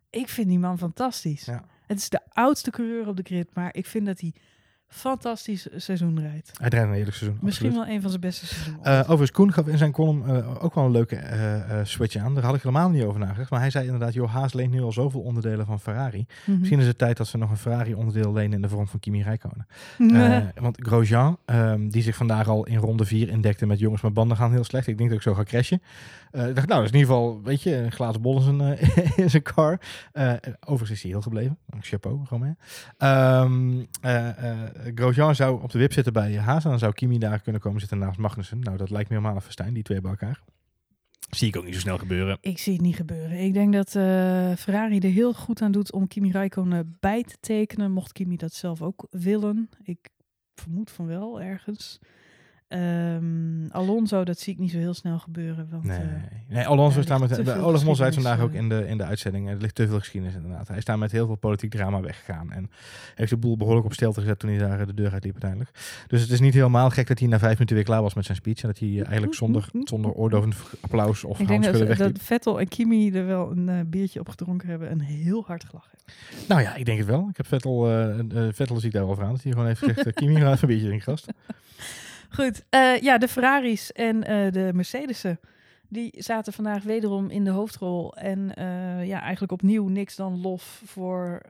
[0.09, 1.45] Ik vind die man fantastisch.
[1.45, 1.65] Ja.
[1.87, 4.33] Het is de oudste coureur op de grid, maar ik vind dat hij
[4.93, 6.51] fantastisch seizoen rijdt.
[6.57, 7.39] Hij draait een heerlijk seizoen.
[7.41, 7.87] Misschien absoluut.
[7.87, 8.83] wel een van zijn beste seizoenen.
[8.83, 12.33] Eh, overigens, Koen gaf in zijn column eh, ook wel een leuke eh, switch aan.
[12.33, 13.49] Daar had ik helemaal niet over nagedacht.
[13.49, 16.25] Maar hij zei inderdaad, joh, Haas leent nu al zoveel onderdelen van Ferrari.
[16.45, 16.57] Mhm.
[16.59, 19.23] Misschien is het tijd dat ze nog een Ferrari-onderdeel lenen in de vorm van Kimi
[19.23, 19.67] Räikkönen.
[20.61, 24.37] Want Grosjean, ehm, die zich vandaag al in ronde 4 indekte met jongens, mijn banden
[24.37, 24.87] gaan heel slecht.
[24.87, 25.81] Ik denk dat ik zo ga crashen.
[26.31, 28.77] Ik dacht, nou, dat is in ieder geval, weet je, een glazen bol in zijn,
[29.23, 29.79] in zijn car.
[30.59, 31.57] Overigens is hij heel gebleven.
[31.79, 32.57] Chapeau, Romain.
[32.97, 37.61] Eh, Grosjean zou op de wip zitten bij Haas en dan zou Kimi daar kunnen
[37.61, 38.59] komen zitten naast Magnussen.
[38.59, 40.41] Nou, dat lijkt me helemaal een festijn, die twee bij elkaar.
[41.29, 42.37] Zie ik ook niet zo snel gebeuren.
[42.41, 43.37] Ik zie het niet gebeuren.
[43.39, 47.35] Ik denk dat eh, Ferrari er heel goed aan doet om Kimi Räikkönen bij te
[47.39, 47.91] tekenen.
[47.91, 49.69] Mocht Kimi dat zelf ook willen.
[49.83, 50.09] Ik
[50.55, 51.99] vermoed van wel ergens.
[52.73, 55.67] Ehm, Alonso, dat zie ik niet zo heel snel gebeuren.
[55.71, 56.05] Want, Nee, eh,
[56.47, 57.49] nee Alonso ja, staat met.
[57.59, 58.57] Olaf Mol zei vandaag ook eh.
[58.57, 59.49] in de, in de uitzending.
[59.49, 60.67] Er ligt te veel geschiedenis inderdaad.
[60.67, 62.51] Hij is daar met heel veel politiek drama weggegaan.
[62.51, 62.69] En
[63.15, 65.71] heeft de boel behoorlijk op stelte gezet toen hij daar eh, de deur uitliep uiteindelijk.
[66.07, 68.25] Dus het is niet helemaal gek dat hij na vijf minuten weer klaar was met
[68.25, 68.61] zijn speech.
[68.61, 71.97] En dat hij eigenlijk zonder, zonder oordovend applaus of ik denk dat, wegliep.
[71.97, 75.97] dat Vettel en Kimi er wel een biertje op gedronken hebben en heel hard gelachen.
[76.47, 77.27] Nou ja, ik denk het wel.
[77.29, 79.31] Ik heb Vettel, eh, Vettel zie ik daar wel aan.
[79.31, 81.27] Dat hij gewoon heeft gezegd, Kimi, ga even een biertje in gast.
[82.35, 85.39] Goed, eh, ja, de Ferraris en eh, de Mercedes'en.
[85.89, 88.15] Die zaten vandaag wederom in de hoofdrol.
[88.15, 91.41] En eh, ja, eigenlijk opnieuw niks dan lof voor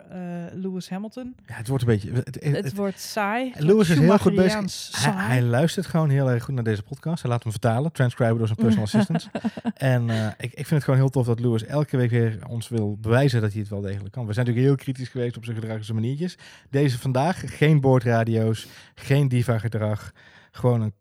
[0.54, 1.36] Lewis Hamilton.
[1.48, 2.12] Ja, het wordt een beetje...
[2.12, 3.52] Het, het- Het, het- wordt saai.
[3.54, 5.06] Het Lewis wordt is heel goed bezig.
[5.06, 7.22] Hij, luistert gewoon heel erg goed naar deze podcast.
[7.22, 9.30] Hij laat hem vertalen, transcriben door zijn personal assistant.
[9.76, 12.98] En ik, ik vind het gewoon heel tof dat Lewis elke week weer ons wil
[13.02, 14.26] bewijzen dat hij het wel degelijk kan.
[14.26, 16.38] We zijn natuurlijk heel kritisch geweest op zijn gedrag en zijn maniertjes.
[16.70, 20.12] Deze vandaag, geen boordradio's, geen diva-gedrag.
[20.56, 20.94] Gewoon een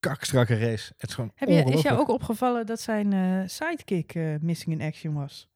[0.00, 0.92] kakstrakke race.
[0.96, 4.80] Het is gewoon Heb je, is jou ook opgevallen dat zijn eh, sidekick eh, missing
[4.80, 5.48] in action was?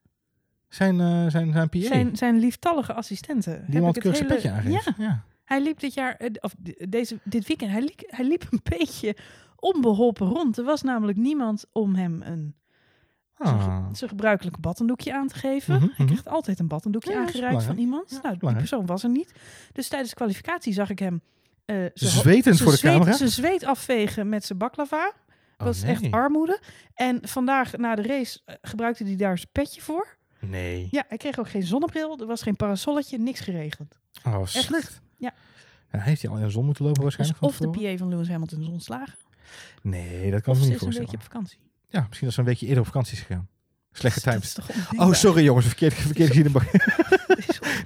[0.68, 3.64] Zijn, eh, zijn, zijn PA, Zijn, zijn lieftallige assistenten.
[3.68, 4.84] die het hele- petje aangeeft.
[4.84, 5.22] Ja, Ja.
[5.44, 9.16] hij liep dit jaar, of de- deze, dit weekend, hij liep, hij liep een beetje
[9.56, 10.58] onbeholpen rond.
[10.58, 12.54] Er was namelijk niemand om hem een
[13.34, 13.86] Ah.
[13.92, 15.74] zijn gebruikelijke baddendoekje aan te geven.
[15.74, 16.04] Mhm, Hij mhm.
[16.06, 18.10] krijgt altijd een baddendoekje Ja, aangereikt van iemand.
[18.10, 19.32] Ja, nou, die persoon was er niet.
[19.72, 21.22] Dus tijdens de kwalificatie zag ik hem...
[21.76, 23.12] ho- Zwetend zijn voor de zweet- camera?
[23.16, 25.07] Zijn zweet afvegen met zijn baklava.
[25.07, 25.14] Oh,
[25.57, 25.90] Dat was nee.
[25.90, 26.61] echt armoede.
[26.94, 30.16] En vandaag na de race eh, gebruikte hij daar zijn petje voor.
[30.40, 30.88] Nee.
[30.90, 32.18] Ja, hij kreeg ook geen zonnebril.
[32.20, 33.98] Er was geen parasolletje, niks geregeld.
[34.26, 34.50] Oh, Echt?
[34.52, 35.00] slecht.
[35.16, 35.35] Ja.
[35.92, 37.52] Ja, heeft hij al in de zon moeten lopen Dus waarschijnlijk?
[37.52, 37.70] of de?
[37.90, 39.14] PA van Lewis Hamilton is ontslagen.
[39.83, 41.14] Nee, dat kan Of ik me ze niet is een beetje voorstellen.
[41.14, 41.59] op vakantie.
[41.88, 43.48] Ja, misschien dat ze een weekje eerder op vakantie is gegaan.
[43.92, 44.57] Slechte times.
[44.96, 46.44] Oh, sorry jongens, verkeerd, verkeerd gezien.
[46.46, 46.61] in de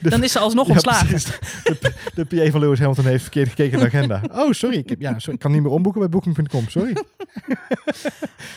[0.01, 1.07] De- Dan is ze alsnog Ja, ontslagen.
[1.07, 1.39] precies.
[1.65, 4.23] De, de PA van Lewis Hamilton heeft verkeerd gekeken naar de agenda.
[4.33, 4.77] Oh, sorry.
[4.77, 5.35] Ik, heb, ja, sorry.
[5.35, 6.69] ik kan niet meer omboeken bij Booking.com.
[6.69, 6.93] Sorry.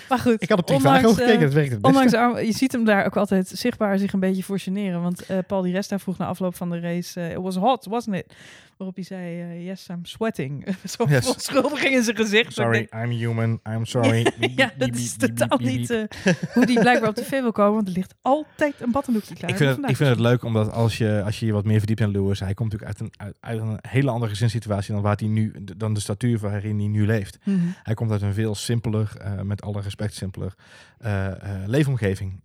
[0.10, 1.36] Maar goed, Ik had op ondanks, Trivago gekeken.
[1.36, 1.98] eh, Dat werkt het beste.
[1.98, 5.02] Ondanks, arm- je ziet hem daar ook altijd zichtbaar zich een beetje voor generen.
[5.02, 7.86] Want eh, Paul Di Resta vroeg na afloop van de race, eh, it was hot,
[7.86, 8.34] wasn't it?
[8.78, 10.68] Waarop hij zei, yes, I'm sweating.
[10.84, 11.20] Zo'n Yes.
[11.24, 12.54] verontschuldiging in zijn gezicht.
[12.54, 13.60] Sorry, denk, I'm human.
[13.70, 14.32] I'm sorry.
[14.56, 16.08] ja, dat is totaal niet
[16.54, 17.74] hoe die blijkbaar op wil komen.
[17.74, 19.50] Want er ligt altijd een baddendoekje klaar.
[19.50, 21.66] Ik vind, het, Vandaag ik vind het leuk omdat als je, als je je wat
[21.66, 24.94] meer verdiept in Lewis, hij komt natuurlijk uit een, uit, uit een hele andere gezinssituatie
[24.94, 27.38] dan, waar hij nu, dan de statuur waarin hij nu leeft.
[27.44, 27.58] Mhm.
[27.84, 30.54] Hij komt uit een veel simpeler, eh, met alle respect simpeler,
[30.98, 32.40] eh, eh, leefomgeving.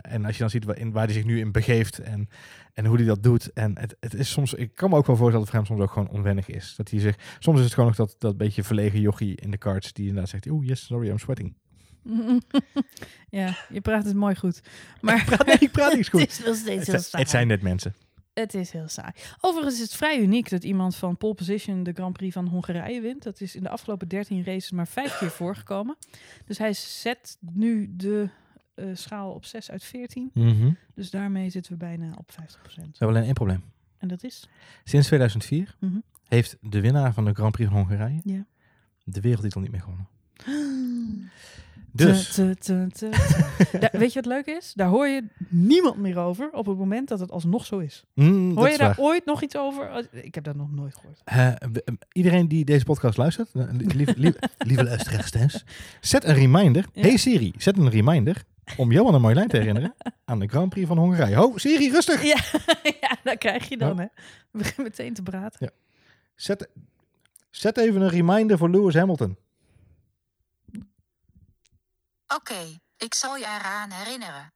[0.00, 2.28] En als je dan ziet waar, in, waar hij zich nu in begeeft en,
[2.74, 3.52] en hoe hij dat doet.
[3.52, 5.78] En het, het is soms, ik kan me ook wel voorstellen dat het voor hem
[5.78, 6.74] soms ook gewoon onwennig is.
[6.76, 9.58] Dat hij zich, soms is het gewoon nog dat, dat beetje verlegen jochie in de
[9.58, 11.54] karts die inderdaad zegt, oeh yes, sorry, I'm sweating.
[13.30, 14.60] ja, je praat het mooi goed.
[15.00, 16.20] Maar Ik praat, nee, ik praat niet goed.
[16.20, 17.22] het is nog steeds heel zijn- saai.
[17.22, 17.94] het zijn net mensen.
[18.32, 19.12] Het is heel saai.
[19.40, 23.00] Overigens is het vrij uniek dat iemand van pole position de Grand Prix van Hongarije
[23.00, 23.22] wint.
[23.22, 25.96] Dat is in de afgelopen 13 races maar vijf keer voorgekomen.
[26.46, 28.28] Dus hij zet nu de
[28.74, 30.30] eh, schaal op 6 uit 14.
[30.34, 30.64] Mhm.
[30.64, 32.36] We Dus daarmee zitten we bijna op 50%.
[32.76, 33.62] hebben alleen één probleem.
[33.98, 34.48] En dat is?
[34.84, 35.96] Sinds 2004 Mhm.
[36.28, 38.44] heeft de winnaar van de Grand Prix van Hongarije Ja.
[39.04, 40.08] de wereldtitel niet meer gewonnen.
[41.94, 43.08] Dus, Te, te, te,
[43.70, 43.78] te.
[43.78, 44.72] Daar- weet je wat leuk is?
[44.74, 48.04] Daar hoor je niemand meer over op het moment dat het alsnog zo is.
[48.14, 48.98] mm, Hoor je daar waar.
[49.06, 50.08] ooit nog iets over?
[50.12, 51.20] Ik heb dat nog nooit gehoord.
[51.24, 51.54] Eh, eh,
[52.12, 54.14] iedereen die deze podcast luistert, eh, li-
[54.58, 55.64] lieve, luisteraars,
[56.00, 56.86] zet een reminder.
[56.92, 57.02] Ja.
[57.02, 58.42] Hey Siri, zet een reminder
[58.76, 61.36] om Johan en Marjolein te herinneren aan de Grand Prix van Hongarije.
[61.36, 62.22] Ho, Siri, rustig!
[62.24, 62.36] Ja,
[63.00, 64.06] ja dat krijg je dan, hè.
[64.50, 65.72] We beginnen meteen te praten.
[66.34, 66.68] Zet,
[67.50, 69.36] zet even een reminder voor Lewis Hamilton.
[72.36, 74.52] Oké, ik zal je eraan herinneren.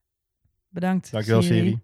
[0.69, 1.11] Bedankt.
[1.11, 1.79] Dankjewel, Siri.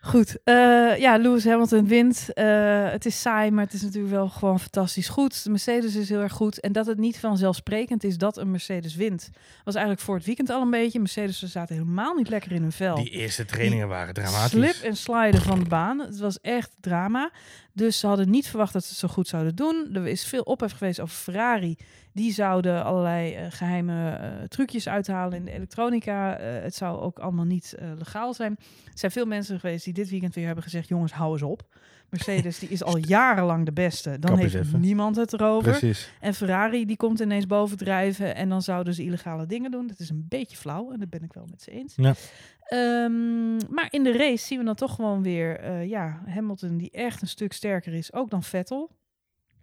[0.00, 0.42] Goed.
[0.44, 2.32] eh, ja, Lewis Hamilton wint.
[2.32, 5.44] Eh, het is saai, maar het is natuurlijk wel gewoon fantastisch goed.
[5.44, 6.60] De Mercedes is heel erg goed.
[6.60, 9.30] En dat het niet vanzelfsprekend is dat een Mercedes wint.
[9.64, 10.98] Was eigenlijk voor het weekend al een beetje.
[10.98, 12.94] Mercedes zaten helemaal niet lekker in hun vel.
[12.94, 14.50] Die eerste trainingen waren dramatisch.
[14.50, 15.98] Slip en sliden van de baan.
[15.98, 17.30] Het was echt drama.
[17.72, 19.88] Dus ze hadden niet verwacht dat ze het zo goed zouden doen.
[19.94, 21.76] Er is veel ophef geweest over Ferrari.
[22.16, 26.38] Die zouden allerlei eh, geheime eh, trucjes uithalen in de elektronica.
[26.38, 28.56] Eh, het zou ook allemaal niet legaal zijn.
[28.84, 30.88] Er zijn veel mensen geweest die dit weekend weer hebben gezegd...
[30.88, 31.62] jongens, hou eens op.
[32.10, 34.18] Mercedes die is al jarenlang de beste.
[34.18, 34.80] Dan heeft even.
[34.80, 35.70] niemand het erover.
[35.70, 36.12] Precies.
[36.20, 39.86] En Ferrari die komt ineens bovendrijven en dan zouden ze illegale dingen doen.
[39.86, 41.94] Dat is een beetje flauw en dat ben ik wel met ze eens.
[41.96, 42.14] Ja.
[42.60, 47.22] Ehm, maar in de race zien we dan toch gewoon weer ja, Hamilton die echt
[47.22, 48.90] een stuk sterker is, ook dan Vettel.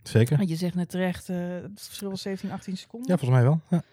[0.03, 0.37] Zeker.
[0.37, 3.09] Want je zegt net terecht, eh, het verschil was 17, 18 seconden.
[3.09, 3.61] Ja, volgens mij wel.
[3.69, 3.83] Ja.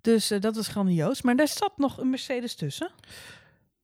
[0.00, 1.22] Dus eh, dat was grandioos.
[1.22, 2.90] Maar daar zat nog een Mercedes tussen.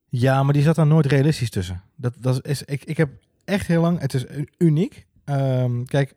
[0.09, 1.81] Ja, maar die zat daar nooit realistisch tussen.
[1.95, 3.09] Dat, dat is, ik, ik heb
[3.45, 4.25] echt heel lang, het is
[4.57, 5.05] uniek.
[5.25, 6.15] Ehm, kijk,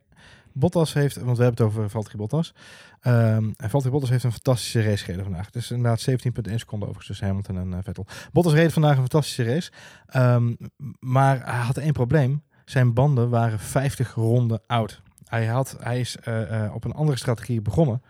[0.53, 2.55] Bottas heeft, want we hebben het over Valtteri Bottas.
[3.01, 5.47] Ehm en Valtteri Bottas heeft een fantastische race gereden vandaag.
[5.47, 6.15] Het is inderdaad 17,1
[6.55, 8.07] seconden overigens tussen Hamilton en eh, Vettel.
[8.33, 9.71] Bottas reed vandaag een fantastische race.
[10.07, 10.55] Ehm,
[11.01, 12.43] maar hij had één probleem.
[12.65, 15.03] Zijn banden waren 50 ronden oud.
[15.29, 18.03] Hij, had, hij is eh, eh, op een andere strategie begonnen.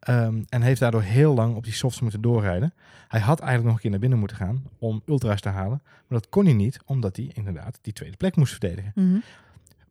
[0.00, 2.74] ehm, en heeft daardoor heel lang op die softs moeten doorrijden.
[3.08, 5.80] Hij had eigenlijk nog een keer naar binnen moeten gaan om ultra's te halen.
[5.84, 8.92] Maar dat kon hij niet, omdat hij inderdaad die tweede plek moest verdedigen.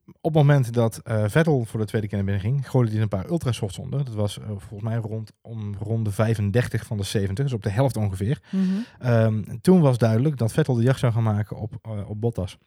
[0.06, 3.02] Op het moment dat eh, Vettel voor de tweede keer naar binnen ging, gooide hij
[3.02, 4.06] een paar ultrasofts onder.
[4.06, 7.98] Dat was volgens mij rond om ronde 35 van de 70, dus op de helft
[7.98, 8.42] ongeveer.
[8.52, 8.64] Mhm.
[9.00, 11.74] Ehm, toen was duidelijk dat Vettel de jacht zou gaan maken op,
[12.08, 12.58] op Bottas.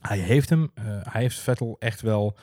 [0.00, 0.70] Hij heeft hem,
[1.02, 2.36] hij heeft Vettel echt wel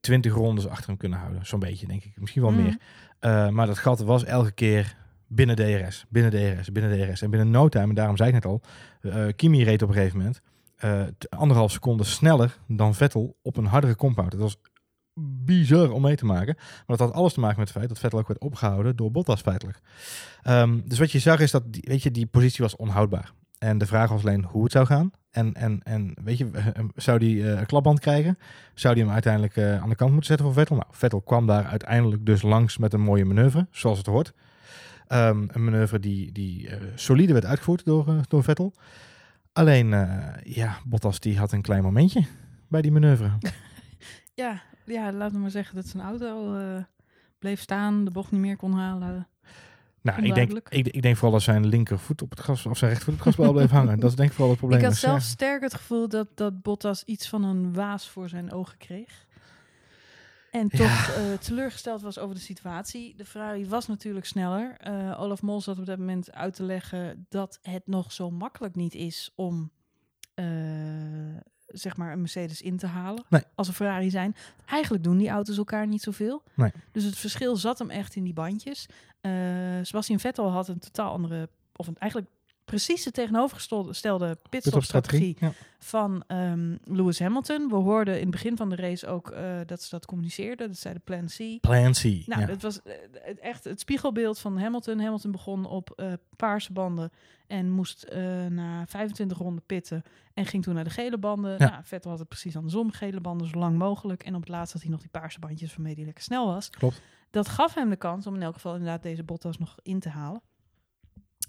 [0.00, 1.46] 20 rondes achter hem kunnen houden.
[1.46, 2.12] Zo'n beetje, denk ik.
[2.20, 2.62] Misschien wel Mhm.
[2.62, 2.76] meer.
[3.18, 7.22] Eh, maar dat gat was elke keer binnen DRS, binnen DRS, binnen DRS.
[7.22, 8.60] En binnen no time, en daarom zei ik net al,
[9.00, 10.40] eh, Kimi reed op een gegeven moment
[11.18, 14.30] t- anderhalf seconde sneller dan Vettel op een hardere compound.
[14.30, 14.56] Dat was
[15.44, 16.54] bizar om mee te maken.
[16.56, 19.10] Maar dat had alles te maken met het feit dat Vettel ook werd opgehouden door
[19.10, 19.80] Bottas feitelijk.
[20.42, 23.32] Ehm, dus wat je zag is dat die, weet je, die positie was onhoudbaar.
[23.58, 25.10] En de vraag was alleen hoe het zou gaan.
[25.30, 28.38] En, en, en weet je, eh, zou die eh, een klapband krijgen?
[28.74, 30.76] Zou die hem uiteindelijk eh, aan de kant moeten zetten voor Vettel?
[30.76, 34.32] Nou, Vettel kwam daar uiteindelijk dus langs met een mooie manoeuvre, zoals het hoort.
[35.10, 38.74] Ehm, een manoeuvre die, die eh, solide werd uitgevoerd door, eh, door Vettel.
[39.52, 42.26] Alleen, eh, ja, Bottas die had een klein momentje
[42.68, 43.30] bij die manoeuvre.
[44.34, 46.82] Ja, ja, laten we maar zeggen dat zijn auto eh,
[47.38, 49.28] bleef staan, de bocht niet meer kon halen.
[50.02, 52.90] Nou, ik denk, ik, ik denk vooral dat zijn linkervoet op het gas, of zijn
[52.90, 54.00] rechtervoet op het gasbal bleef hangen.
[54.00, 54.80] Dat is denk ik vooral het probleem.
[54.80, 58.52] Ik had zelf sterk het gevoel dat, dat Bottas iets van een waas voor zijn
[58.52, 59.26] ogen kreeg.
[60.50, 60.78] En Ja.
[60.78, 63.14] toch eh, teleurgesteld was over de situatie.
[63.16, 64.76] De Ferrari was natuurlijk sneller.
[64.76, 68.74] Eh, Olaf Mol zat op dat moment uit te leggen dat het nog zo makkelijk
[68.74, 69.70] niet is om
[70.34, 70.46] eh,
[71.72, 73.24] zeg maar een Mercedes in te halen.
[73.28, 73.42] Nee.
[73.54, 74.36] Als een Ferrari zijn.
[74.66, 76.42] Eigenlijk doen die auto's elkaar niet zoveel.
[76.54, 76.72] Nee.
[76.92, 78.86] Dus het verschil zat hem echt in die bandjes.
[79.20, 79.32] Eh
[79.82, 82.30] Sebastian Vettel had een totaal andere, of een, eigenlijk
[82.70, 85.52] precies de tegenovergestelde pitstopstrategie Ja.
[85.78, 87.68] van ehm, Lewis Hamilton.
[87.68, 90.68] We hoorden in het begin van de race ook eh, dat ze dat communiceerden.
[90.68, 91.60] Dat zei de Plan C.
[91.60, 92.02] Plan C.
[92.02, 92.46] Nou, ja.
[92.46, 92.94] het was eh,
[93.40, 95.00] echt het spiegelbeeld van Hamilton.
[95.00, 97.10] Hamilton begon op eh, paarse banden
[97.46, 98.06] en moest
[98.48, 100.02] na 25 ronden pitten
[100.34, 101.54] en ging toen naar de gele banden.
[101.58, 101.70] Ja.
[101.70, 104.22] Nou, Vettel had het precies andersom, gele banden zo lang mogelijk.
[104.22, 106.70] En op het laatst had hij nog die paarse bandjes waarmee hij lekker snel was.
[106.70, 107.02] Klopt.
[107.30, 110.08] Dat gaf hem de kans om in elk geval inderdaad deze Bottas nog in te
[110.08, 110.42] halen.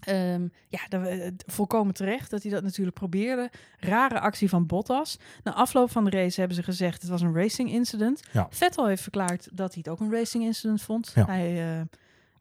[0.05, 3.49] Ehm, ja, eh, volkomen terecht dat hij dat natuurlijk probeerde.
[3.79, 5.17] Rare actie van Bottas.
[5.43, 8.21] Na afloop van de race hebben ze gezegd het was een racing incident.
[8.31, 8.47] Ja.
[8.49, 11.11] Vettel heeft verklaard dat hij het ook een racing incident vond.
[11.15, 11.25] Ja.
[11.25, 11.85] Hij, eh,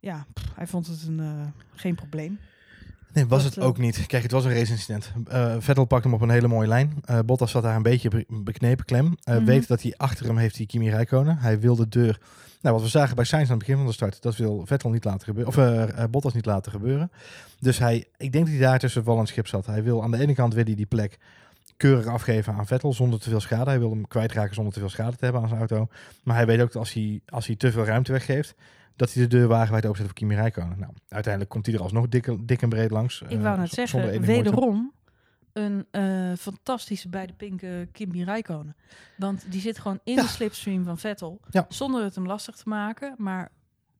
[0.00, 2.38] ja, pff, hij vond het een, eh, geen probleem.
[3.12, 4.06] Nee, was het eh, ook niet.
[4.06, 5.12] Kijk, het was een race-incident.
[5.28, 6.98] Eh, Vettel pakte hem op een hele mooie lijn.
[7.04, 9.16] Eh, Bottas zat daar een beetje be- beknepen klem.
[9.24, 9.44] Mhm.
[9.44, 11.38] Weet dat hij achter hem heeft die Kimi Räikkönen.
[11.38, 12.20] Hij wil de deur...
[12.60, 14.90] Nou, wat we zagen bij Sainz aan het begin van de start, dat wil Vettel
[14.90, 15.96] niet laten gebeuren.
[16.02, 17.10] Of Bottas niet laten gebeuren.
[17.60, 19.66] Dus hij, ik denk dat hij daar tussen wal en schip zat.
[19.66, 21.18] Hij wil aan de ene kant wil hij die plek
[21.76, 23.70] keurig afgeven aan Vettel zonder te veel schade.
[23.70, 25.88] Hij wil hem kwijtraken zonder te veel schade te hebben aan zijn auto.
[26.22, 28.54] Maar hij weet ook dat als hij, als hij te veel ruimte weggeeft,
[29.00, 30.78] dat hij de deur wagenwijd openzet voor Kimi Räikkönen.
[30.78, 33.20] Nou, uiteindelijk komt hij er alsnog dik, dik en breed langs.
[33.22, 34.92] Ik eh, wou net z- zeggen, wederom
[35.52, 38.76] een eh, fantastische beide pinken Kimi Räikkönen.
[39.16, 40.22] Want die zit gewoon in Ja.
[40.22, 41.64] de slipstream van Vettel, Ja.
[41.68, 43.50] zonder het hem lastig te maken, maar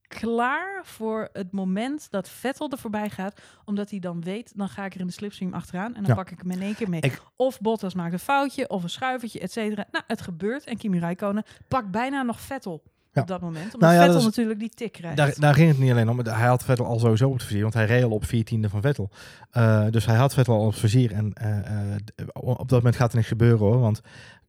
[0.08, 4.84] klaar voor het moment dat Vettel er voorbij gaat, omdat hij dan weet, dan ga
[4.84, 6.14] ik er in de slipstream achteraan en dan Ja.
[6.14, 7.00] pak ik hem in één keer mee.
[7.00, 9.86] Ik- Of Bottas maakt een foutje, of een schuivertje, et cetera.
[9.90, 13.20] Nou, het gebeurt en Kimi Räikkönen pakt bijna nog Vettel Ja.
[13.22, 15.16] op dat moment, omdat Nou ja, Vettel is- natuurlijk die tik krijgt.
[15.16, 16.18] Daar, daar ging het niet alleen om.
[16.18, 18.80] Hij had Vettel al sowieso op het vizier, want hij reed al op 14e van
[18.80, 19.10] Vettel.
[19.50, 21.12] Eh, dus hij had Vettel al op het vizier.
[21.12, 21.58] En eh,
[21.94, 21.96] eh,
[22.32, 23.78] op dat moment gaat er niks gebeuren hoor.
[23.80, 24.00] Want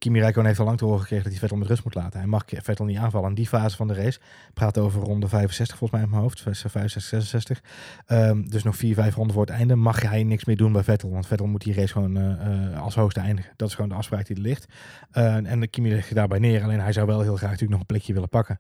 [0.01, 2.19] Kimi Räikkönen heeft al lang te horen gekregen dat hij Vettel met rust moet laten.
[2.19, 3.29] Hij mag Vettel niet aanvallen.
[3.29, 4.19] In die fase van de race
[4.53, 6.41] praat over ronde 65 volgens mij in mijn hoofd.
[6.41, 7.61] 65, 66.
[8.05, 10.83] Ehm, dus nog 4, 5 ronden voor het einde mag hij niks meer doen bij
[10.83, 11.11] Vettel.
[11.11, 13.51] Want Vettel moet die race gewoon eh, eh, als hoogste eindigen.
[13.55, 14.65] Dat is gewoon de afspraak die er ligt.
[15.11, 16.63] Eh, en Kimi ligt je daarbij neer.
[16.63, 18.59] Alleen hij zou wel heel graag natuurlijk nog een plekje willen pakken.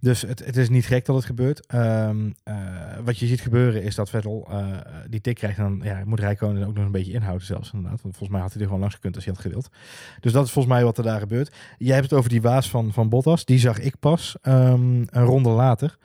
[0.00, 1.66] Dus het, het is niet gek dat het gebeurt.
[1.66, 2.54] Ehm, eh,
[3.04, 4.66] wat je ziet gebeuren is dat Vettel eh,
[5.08, 5.58] die tik krijgt.
[5.58, 8.02] En dan ja, moet Rijkonen ook nog een beetje inhouden zelfs inderdaad.
[8.02, 9.68] Want volgens mij had hij er gewoon langs gekund als hij had gewild.
[10.20, 11.54] Dus dat is volgens mij wat er daar gebeurt.
[11.78, 13.44] Jij hebt het over die waas van, van Bottas.
[13.44, 15.98] Die zag ik pas ehm, een ronde later.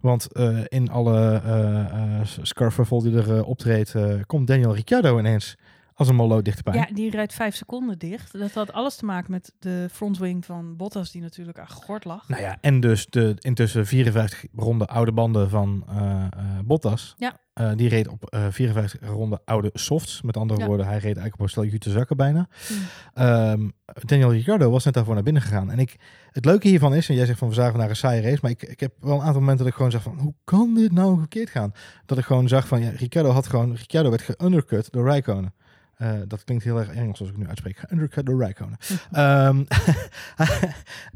[0.00, 3.94] Want eh, in alle uh, uh, scarfuffle die er optreedt,
[4.26, 5.56] komt Daniel Ricciardo ineens
[5.98, 6.74] als een mollo dichterbij.
[6.74, 8.38] Ja, die rijdt vijf seconden dicht.
[8.38, 12.28] Dat had alles te maken met de frontwing van Bottas, die natuurlijk aan gort lag.
[12.28, 16.24] Nou ja, en dus de intussen 54 ronde oude banden van uh,
[16.64, 17.14] Bottas.
[17.16, 17.40] Ja.
[17.60, 20.22] Uh, die reed op uh, 54 ronde oude softs.
[20.22, 20.66] Met andere Ja.
[20.66, 22.48] woorden, hij reed eigenlijk op een stel jute zakken bijna.
[22.66, 23.26] Hmm.
[23.26, 23.72] Um,
[24.04, 25.70] Daniel Ricciardo was net daarvoor naar binnen gegaan.
[25.70, 25.96] En ik,
[26.30, 28.50] het leuke hiervan is, en jij zegt van we zagen vandaag een saaie race, maar
[28.50, 30.92] ik, ik heb wel een aantal momenten dat ik gewoon zag van hoe kan dit
[30.92, 31.72] nou verkeerd gaan?
[32.06, 35.54] Dat ik gewoon zag van ja, Ricciardo had gewoon, Ricciardo werd geundercut door Rijkonen.
[36.02, 37.82] Uh, dat klinkt heel erg Engels als ik nu uitspreek.
[37.90, 38.78] Undercut door Rijkonen.
[39.16, 39.66] um,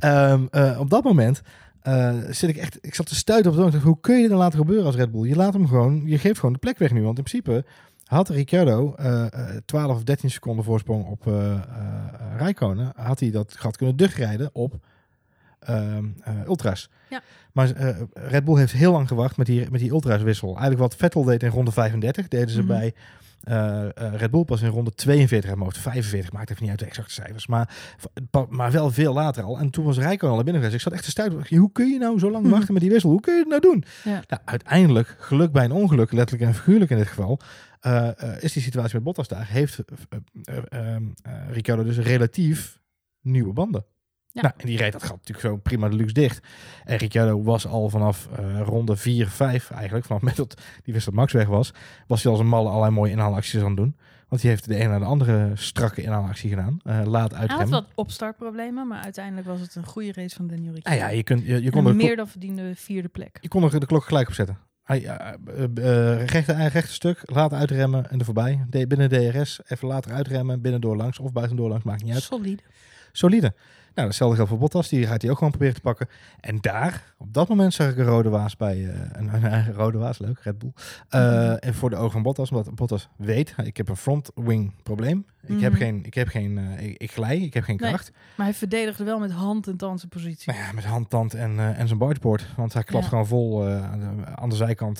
[0.04, 1.42] um, uh, op dat moment
[1.88, 4.38] uh, zit ik echt, ik zat te stuiten op het Hoe kun je dit dan
[4.38, 5.28] laten gebeuren als Red Bull?
[5.28, 7.02] Je laat hem gewoon, je geeft gewoon de plek weg nu.
[7.02, 7.64] Want in principe
[8.04, 9.24] had Ricciardo uh,
[9.64, 11.26] 12 of 13 seconden voorsprong op
[12.36, 12.92] Rijkonen.
[12.96, 14.74] Had hij dat gat kunnen dichtrijden op
[16.46, 16.90] ultras.
[17.10, 17.22] Ja.
[17.52, 20.48] Maar uh, Red Bull heeft heel lang gewacht met die, met die ultras wissel.
[20.48, 22.66] Eigenlijk wat Vettel deed in ronde 35, deden ze Mhm.
[22.66, 22.94] bij
[23.48, 25.78] uh, uh, Red Bull pas in ronde 42 aan hoofd.
[25.78, 27.46] 45 maakt even niet uit de exacte cijfers.
[27.46, 27.76] Maar,
[28.48, 29.58] maar wel veel later al.
[29.58, 30.74] En toen was Rijkonen al naar binnen geweest.
[30.74, 31.58] Ik zat echt te stuiten.
[31.58, 33.10] Hoe kun je nou zo lang wachten met die wissel?
[33.10, 33.84] Hoe kun je het nou doen?
[34.04, 34.22] Ja.
[34.26, 37.40] Nou, uiteindelijk, geluk bij een ongeluk, letterlijk en figuurlijk in dit geval,
[37.86, 38.08] uh,
[38.40, 39.48] is die situatie met Bottas daar.
[39.48, 39.78] Heeft
[41.50, 42.80] Ricardo dus relatief
[43.20, 43.84] nieuwe banden.
[44.32, 44.42] Ja.
[44.42, 46.46] Nou, en die reed dat gat natuurlijk zo prima de luxe dicht.
[46.84, 51.04] En Ricciardo was al vanaf uh, ronde 4, 5 eigenlijk, vanaf met dat die wist
[51.04, 51.72] dat Max weg was,
[52.06, 53.96] was hij als een malle allerlei mooie inhaalacties aan het doen.
[54.28, 56.80] Want die heeft de ene naar de andere strakke inhaalactie gedaan.
[56.84, 57.48] Uh, laat uitremmen.
[57.48, 61.00] Hij had wat opstartproblemen, maar uiteindelijk was het een goede race van Daniel Ah, Ricciardo.
[61.00, 63.38] ja, je, kunt, je, je kon er meer dan verdiende vierde plek.
[63.40, 64.58] Je kon er de klok gelijk opzetten.
[64.82, 68.64] Hij, uh, rechte, rechte stuk, laten uitremmen en er voorbij.
[68.68, 72.22] De, binnen DRS, even later uitremmen, binnendoor langs of buitendoor langs, maakt niet uit.
[72.22, 72.62] Solide.
[73.12, 73.54] Solide.
[73.94, 74.88] Nou, hetzelfde geldt voor Bottas.
[74.88, 76.08] Die gaat hij ook gewoon proberen te pakken.
[76.40, 78.78] En daar, op dat moment, zag ik een rode waas bij.
[78.78, 80.72] Uh, een, een, rode waas, leuk, Red Bull.
[81.10, 81.56] Mm -hmm.
[81.56, 85.26] En voor de ogen van Bottas, omdat Bottas weet, ik heb een front wing probleem.
[85.42, 85.62] Ik Mhm.
[85.62, 88.12] heb geen, ik heb geen, uh, ik, ik glij, ik heb geen kracht.
[88.36, 90.52] Maar hij verdedigde wel met hand en tand zijn positie.
[90.52, 92.46] Nou ja, met hand, tand en, uh, en zijn boardboard.
[92.56, 93.10] Want hij klapt Ja.
[93.10, 93.68] gewoon vol.
[93.68, 94.98] uh, aan, de, aan de zijkant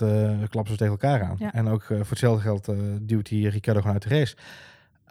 [0.48, 1.36] klappen ze tegen elkaar aan.
[1.38, 1.52] Ja.
[1.52, 4.36] En ook voor hetzelfde geld duwt hij Ricardo gewoon uit de race.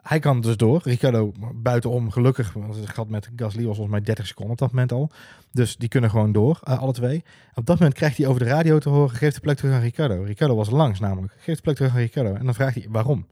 [0.01, 0.81] Hij kan dus door.
[0.83, 4.71] Ricardo buitenom, gelukkig, want het gat met Gasly was volgens mij 30 seconden op dat
[4.71, 5.11] moment al.
[5.51, 7.23] Dus die kunnen gewoon door, uh, alle twee.
[7.53, 9.81] Op dat moment krijgt hij over de radio te horen, geef de plek terug aan
[9.81, 10.23] Ricardo.
[10.23, 11.33] Ricardo was langs namelijk.
[11.37, 12.33] Geef de plek terug aan Ricardo.
[12.33, 13.27] En dan vraagt hij, waarom?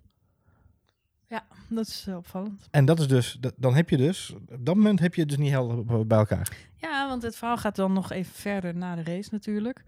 [1.27, 2.67] Ja, dat is uh, opvallend.
[2.71, 5.37] En dat is dus, dat, dan heb je dus, op dat moment heb je dus
[5.37, 6.57] niet helder bij elkaar.
[6.77, 9.83] Ja, want het verhaal gaat dan nog even verder na de race natuurlijk.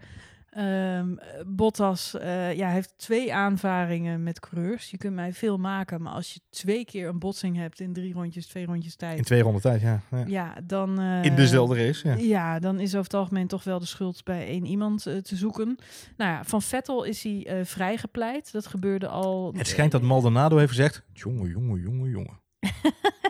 [0.58, 4.92] Um, Bottas uh, ja, heeft twee aanvaringen met coureurs.
[4.92, 8.14] Je kunt mij veel maken, maar als je twee keer een botsing hebt in drie
[8.14, 9.18] rondjes, twee rondjes tijd.
[9.18, 10.02] In twee ronden tijd, ja.
[10.12, 11.02] Ja, ja dan.
[11.02, 12.16] Uh, in dezelfde race, ja.
[12.16, 15.36] Ja, dan is over het algemeen toch wel de schuld bij één iemand uh, te
[15.36, 15.78] zoeken.
[16.18, 18.52] Nou ja, van Vettel is hij vrijgepleit.
[18.52, 19.54] Dat gebeurde al.
[19.58, 22.40] Het schijnt dat Maldonado heeft gezegd: jongen, jongen, jongen, jongen.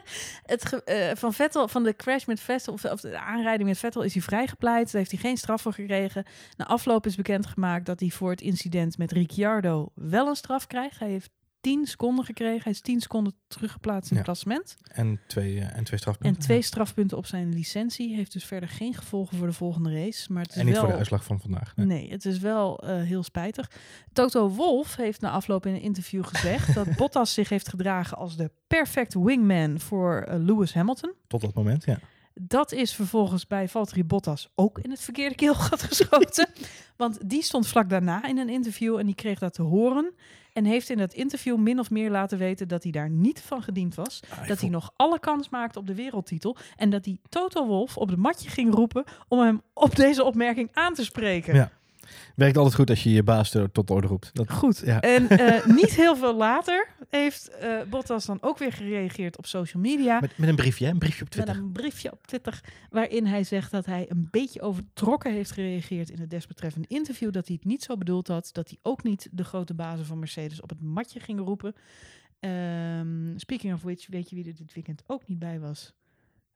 [0.46, 4.02] Het eh, van Vettel, van de crash met Vettel, of, of de aanrijding met Vettel,
[4.02, 4.86] is hij vrijgepleit.
[4.86, 6.26] Daar heeft hij geen straf voor gekregen.
[6.58, 11.00] Na afloop is bekendgemaakt dat hij voor het incident met Ricciardo wel een straf krijgt.
[11.00, 12.62] Hij heeft 10 seconden gekregen.
[12.64, 14.32] Hij is 10 seconden teruggeplaatst in het Ja.
[14.32, 14.76] klassement.
[14.84, 16.36] En twee, eh, en twee strafpunten.
[16.36, 18.16] En twee strafpunten op zijn licentie.
[18.16, 20.34] Heeft dus verder geen gevolgen voor de volgende race.
[20.34, 20.84] Maar het is En niet wel...
[20.84, 21.76] voor de uitslag van vandaag.
[21.76, 21.86] Nee.
[21.86, 23.72] Nee, het is wel eh, heel spijtig.
[24.14, 28.38] Toto Wolf heeft na afloop in een interview gezegd dat Bottas zich heeft gedragen als
[28.38, 31.14] de perfecte wingman voor eh, Lewis Hamilton.
[31.28, 32.00] Tot dat moment, ja.
[32.34, 36.48] Dat is vervolgens bij Valtteri Bottas ook in het verkeerde keelgat geschoten.
[36.98, 40.14] Want die stond vlak daarna in een interview en die kreeg dat te horen.
[40.54, 43.62] En heeft in dat interview min of meer laten weten dat hij daar niet van
[43.62, 44.20] gediend was.
[44.30, 46.58] Ah, dat hij nog alle kans maakte op de wereldtitel.
[46.76, 50.70] En dat hij Toto Wolf op het matje ging roepen om hem op deze opmerking
[50.74, 51.56] aan te spreken.
[51.56, 51.72] Ja.
[52.36, 54.30] Werkt altijd goed als je je baas er tot orde roept.
[54.34, 54.82] Dat, Goed.
[54.86, 55.02] Ja.
[55.02, 59.82] En eh, niet heel veel later heeft eh, Bottas dan ook weer gereageerd op social
[59.84, 60.20] media.
[60.20, 60.92] met, met een briefje, hè?
[60.92, 61.64] een briefje op Met Twitter.
[61.64, 66.20] een briefje op Twitter waarin hij zegt dat hij een beetje overtrokken heeft gereageerd in
[66.20, 67.32] het desbetreffende interview.
[67.32, 68.50] Dat hij het niet zo bedoeld had.
[68.52, 71.76] Dat hij ook niet de grote bazen van Mercedes op het matje ging roepen.
[72.40, 75.94] Ehm, speaking of which, weet je wie er dit weekend ook niet bij was?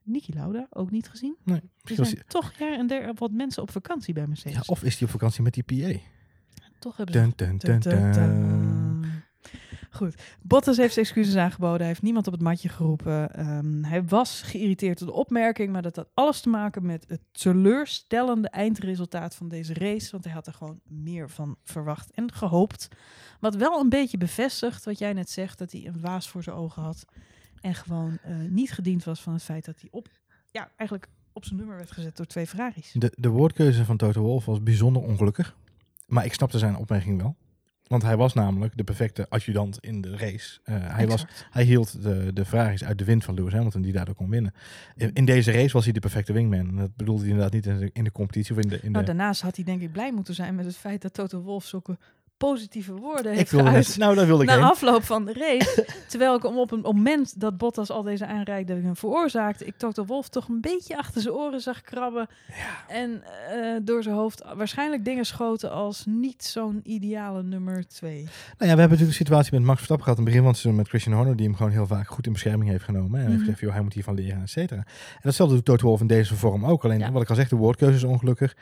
[0.05, 1.35] Niki Lauda, ook niet gezien.
[1.43, 4.55] Nee, Er toch her en der wat mensen op vakantie bij Mercedes.
[4.55, 5.99] ja, of is hij op vakantie met die PA?
[6.79, 7.59] Toch hebben ze dun.
[9.95, 10.15] Goed.
[10.41, 11.77] Bottas heeft excuses aangeboden.
[11.77, 13.33] Hij heeft niemand op het matje geroepen.
[13.35, 17.21] Ehm, hij was geïrriteerd door de opmerking, maar dat had alles te maken met het
[17.31, 20.11] teleurstellende eindresultaat van deze race.
[20.11, 22.87] Want hij had er gewoon meer van verwacht en gehoopt.
[23.39, 26.55] Wat wel een beetje bevestigt wat jij net zegt, dat hij een waas voor zijn
[26.55, 27.05] ogen had.
[27.65, 30.07] En gewoon eh, niet gediend was van het feit dat hij op,
[30.51, 32.91] ja, eigenlijk op zijn nummer werd gezet door twee Ferraris.
[32.91, 35.55] De, de woordkeuze van Toto Wolff was bijzonder ongelukkig.
[36.07, 37.35] Maar ik snapte zijn opmerking wel.
[37.87, 40.59] Want hij was namelijk de perfecte adjudant in de race.
[40.63, 43.93] Eh, hij, was, hij hield de, de Ferraris uit de wind van Lewis Hamilton, die
[43.93, 44.53] daardoor kon winnen.
[44.95, 46.67] In, in deze race was hij de perfecte wingman.
[46.67, 48.75] En dat bedoelde hij inderdaad niet in de, in de competitie of in de...
[48.75, 51.13] In de Nou, daarnaast had hij denk ik blij moeten zijn met het feit dat
[51.13, 51.97] Toto Wolff zulke
[52.37, 54.63] positieve woorden heeft ik geuit nou, daar wilde ik na heen.
[54.63, 55.85] afloop van de race.
[56.09, 60.29] terwijl ik hem op een moment dat Bottas al deze aanrijdingen veroorzaakte, ik Toto Wolff
[60.29, 62.27] toch een beetje achter zijn oren zag krabben.
[62.87, 68.21] En eh, door zijn hoofd waarschijnlijk dingen schoten als niet zo'n ideale nummer twee.
[68.23, 70.69] Nou ja, we hebben natuurlijk de situatie met Max Verstappen gehad in het begin van
[70.69, 73.13] het met Christian Horner, die hem gewoon heel vaak goed in bescherming heeft genomen.
[73.19, 73.39] En heeft Mhm.
[73.39, 74.79] gezegd, joh, hij moet hiervan leren, et cetera.
[74.79, 76.83] En datzelfde doet Toto Wolff in deze vorm ook.
[76.83, 77.11] Alleen, Ja.
[77.11, 78.55] wat ik al zeg, de woordkeuze is ongelukkig.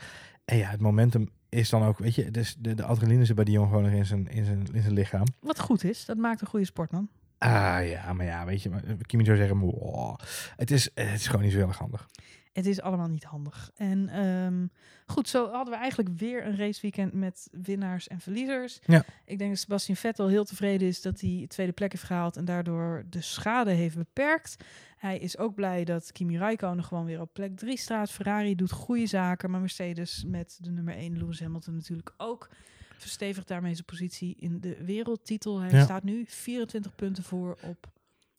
[0.46, 3.46] En ja, het momentum is dan ook, weet je, dus de, de adrenaline zit bij
[3.46, 5.26] die jongen gewoon nog in zijn, in zijn, in zijn lichaam.
[5.40, 7.10] Wat goed is, dat maakt een goede sportman.
[7.38, 10.20] Ah ja, maar ja, weet je, maar, Kimi zou zeggen, wow,
[10.56, 12.08] het, is, het is gewoon niet zo heel erg handig.
[12.54, 13.72] Het is allemaal niet handig.
[13.76, 14.68] En ehm,
[15.06, 18.80] goed, zo hadden we eigenlijk weer een raceweekend met winnaars en verliezers.
[18.86, 19.06] Ja.
[19.26, 22.46] Ik denk dat Sebastian Vettel heel tevreden is dat hij tweede plek heeft gehaald en
[22.46, 24.56] daardoor de schade heeft beperkt.
[24.98, 28.12] Hij is ook blij dat Kimi Räikkönen gewoon weer op plek 3 staat.
[28.12, 32.50] Ferrari doet goede zaken, maar Mercedes met de nummer 1 Lewis Hamilton natuurlijk ook
[32.98, 35.60] verstevigt daarmee zijn positie in de wereldtitel.
[35.60, 35.84] Hij Ja.
[35.84, 37.92] staat nu 24 punten voor op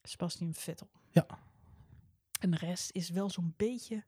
[0.02, 0.88] Sebastian Vettel.
[1.10, 1.26] Ja.
[2.44, 4.04] En de rest is wel zo'n beetje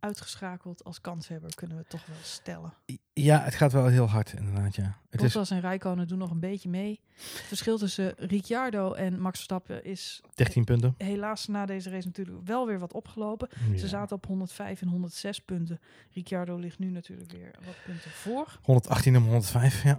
[0.00, 2.74] uitgeschakeld als kanshebber, kunnen we toch wel stellen.
[3.12, 4.96] Ja, het gaat wel heel hard inderdaad, ja.
[5.10, 7.00] Het is Bottas en Räikkönen doen nog een beetje mee.
[7.16, 10.94] Het verschil tussen Ricciardo en Max Verstappen is 13 punten.
[10.98, 13.48] helaas na deze race natuurlijk wel weer wat opgelopen.
[13.76, 13.86] Ze Ja.
[13.86, 15.80] zaten op 105 en 106 punten.
[16.12, 18.58] Ricciardo ligt nu natuurlijk weer wat punten voor.
[18.62, 19.98] 118 en 105, ja.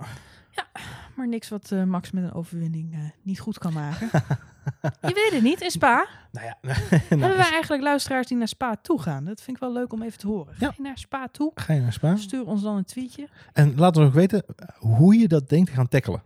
[1.15, 4.09] Maar niks wat eh, Max met een overwinning eh, niet goed kan maken.
[4.81, 6.07] Je weet het niet, in Spa.
[6.31, 6.57] Nou ja,
[6.89, 9.25] Hebben nou, wij eigenlijk luisteraars die naar Spa toe gaan?
[9.25, 10.53] Dat vind ik wel leuk om even te horen.
[10.55, 10.73] Ga Ja.
[10.75, 11.51] je naar Spa toe?
[11.55, 12.15] ga je naar Spa?
[12.15, 13.27] Stuur ons dan een tweetje.
[13.53, 14.43] En laat ons ook weten
[14.77, 16.21] hoe je dat denkt te gaan tackelen.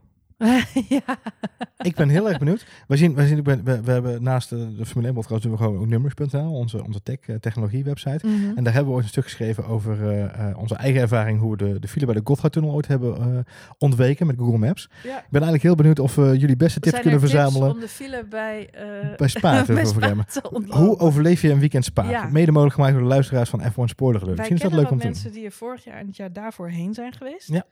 [0.89, 1.17] ja.
[1.77, 2.65] Ik ben heel erg benieuwd.
[2.87, 5.41] We, zien, we, zien, ik ben- we, we hebben naast de, de Formule 1 podcast
[5.43, 8.27] doen we gewoon ook nummers.nl, onze, onze tech, eh, technologie website.
[8.27, 8.57] Mhm.
[8.57, 11.51] En daar hebben we ooit een stuk geschreven over eh, eh, onze eigen ervaring, hoe
[11.51, 13.25] we de, de file bij de Gotthardtunnel ooit hebben eh,
[13.77, 14.89] ontweken met Google Maps.
[15.03, 15.17] ja.
[15.17, 17.73] Ik ben eigenlijk heel benieuwd of we jullie beste tips Zijn kunnen er tips verzamelen
[17.75, 20.25] om de file bij, eh bij Spa te bij overremmen.
[20.27, 20.85] te ontlopen?
[20.85, 22.09] Hoe overleef je een weekend Spa?
[22.09, 22.27] Ja.
[22.31, 24.35] Mede mogelijk gemaakt door de luisteraars van F1 Spoordergeluk.
[24.37, 25.13] Wij Misschien is dat leuk om wat te doen.
[25.13, 27.47] mensen die er vorig jaar en het jaar daarvoor heen zijn geweest.
[27.47, 27.63] Ja.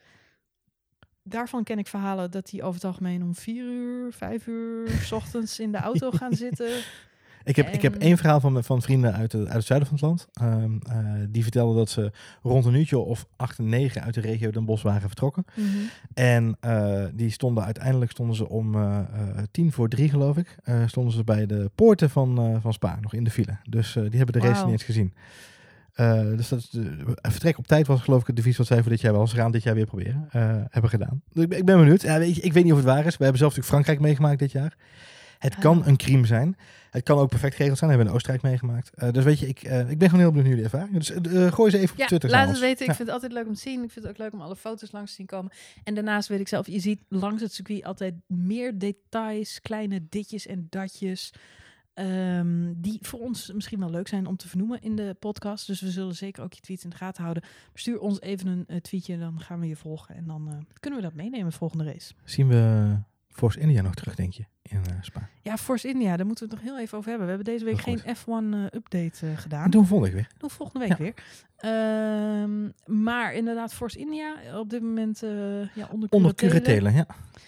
[1.24, 5.12] Daarvan ken ik verhalen dat die over het algemeen om vier uur, vijf uur 's
[5.22, 6.70] ochtends in de auto gaan zitten.
[7.44, 9.98] Ik heb, ik heb één verhaal van, van vrienden uit, het- uit het zuiden van
[9.98, 10.28] het land.
[10.34, 12.12] Ehm, eh, die vertelden dat ze
[12.42, 15.46] rond een uurtje of acht en negen uit de regio Den Bosch waren vertrokken.
[16.14, 19.00] En eh, die stonden uiteindelijk stonden ze om eh,
[19.52, 20.56] tien voor drie, geloof ik.
[20.86, 23.58] stonden ze bij de poorten van, van Spa, nog in de file.
[23.70, 25.14] Dus die hebben de race niet eens gezien.
[25.94, 28.82] Eh, dus dat is de, vertrek op tijd was geloof ik het devies wat zij
[28.82, 29.28] voor dit jaar wel.
[29.28, 30.28] Ze gaan dit jaar weer proberen.
[30.32, 31.22] eh, hebben gedaan.
[31.34, 32.02] Dus ik, ben- ik ben benieuwd.
[32.02, 33.18] Ja, weet je, ik weet niet of het waar is.
[33.18, 34.76] We hebben zelf natuurlijk Frankrijk meegemaakt dit jaar.
[35.40, 35.88] Het kan Ah.
[35.88, 36.56] een crime zijn.
[36.92, 37.90] Het kan ook perfect geregeld zijn.
[37.92, 38.92] Dat hebben we in Oostenrijk meegemaakt.
[38.96, 40.94] Eh, dus weet je, ik, eh, ik ben gewoon heel benieuwd naar jullie ervaring.
[40.98, 42.30] Dus eh, eh, gooi ze even op Ja, Twitter.
[42.30, 42.82] laat het weten.
[42.82, 42.96] Ik Ja.
[42.96, 43.84] vind het altijd leuk om te zien.
[43.84, 45.52] Ik vind het ook leuk om alle foto's langs te zien komen.
[45.84, 50.48] En daarnaast weet ik zelf, je ziet langs het circuit altijd meer details, kleine ditjes
[50.48, 51.34] en datjes.
[51.94, 55.68] Ehm, die voor ons misschien wel leuk zijn om te vernoemen in de podcast.
[55.68, 57.44] Dus we zullen zeker ook je tweets in de gaten houden.
[57.74, 60.16] Stuur ons even een eh, tweetje, dan gaan we je volgen.
[60.16, 62.14] En dan eh, kunnen we dat meenemen volgende race.
[62.24, 62.96] Zien we
[63.32, 65.30] Force India nog terug, denk je, in eh, Spa?
[65.42, 67.28] Ja, Force India, daar moeten we het nog heel even over hebben.
[67.28, 69.64] We hebben deze week geen F1-update eh, gedaan.
[69.64, 70.38] En doen we volgende week weer.
[70.40, 71.04] Doen we volgende week Ja.
[71.04, 71.14] weer.
[71.58, 72.70] Ehm,
[73.02, 75.30] maar inderdaad, Force India op dit moment eh
[75.76, 76.50] ja, onder, Onder curatele.
[76.62, 77.06] curatelen, ja.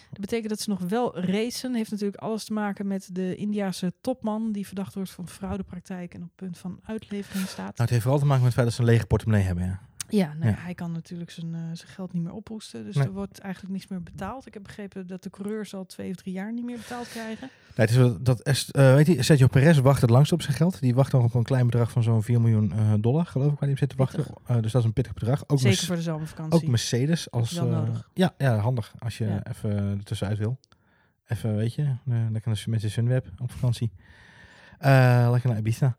[0.10, 1.74] Dat betekent dat ze nog wel racen.
[1.76, 6.24] Heeft natuurlijk alles te maken met de Indiase topman die verdacht wordt van fraudepraktijk en
[6.24, 7.58] op punt van uitlevering staat.
[7.58, 9.66] Nou, het heeft vooral te maken met het feit dat ze een lege portemonnee hebben,
[9.66, 9.80] ja.
[10.10, 10.58] Ja, nou, ja.
[10.60, 12.84] hij kan natuurlijk zijn, eh, zijn geld niet meer ophoesten.
[12.84, 13.06] Dus Nee.
[13.06, 14.48] er wordt eigenlijk niks meer betaald.
[14.48, 17.50] Ik heb begrepen dat de coureurs al twee of drie jaar niet meer betaald krijgen.
[17.76, 20.80] Nee, het is dat eh, weet je, Sergio Perez wacht het langst op zijn geld.
[20.82, 23.52] Die wacht nog op een klein bedrag van zo'n 4 miljoen eh, dollar, geloof ik,
[23.60, 24.26] waar hij op zit te wachten.
[24.62, 25.44] Dus dat is een pittig bedrag.
[25.48, 26.62] Ook, Zeker voor de zomervakantie.
[26.62, 27.62] ook Mercedes als...
[28.14, 29.44] Ja, ja, handig als je Ja.
[29.48, 30.60] even er tussenuit wil.
[31.28, 31.84] Even, weet je,
[32.32, 33.92] lekker naar- met je Sunweb op vakantie.
[35.32, 35.96] Lekker naar Ibiza.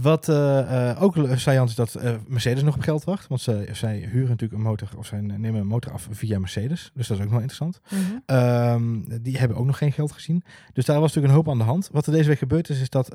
[0.00, 3.28] Wat eh, eh, ook saillant is dat eh, Mercedes nog op geld wacht.
[3.28, 6.90] Want ze, zij huren natuurlijk een motor, of zij nemen een motor af via Mercedes.
[6.94, 7.80] Dus dat is ook nog interessant.
[7.90, 8.00] Mhm.
[8.26, 10.44] Ehm, die hebben ook nog geen geld gezien.
[10.72, 11.88] Dus daar was natuurlijk een hoop aan de hand.
[11.92, 13.10] Wat er deze week gebeurd is, is dat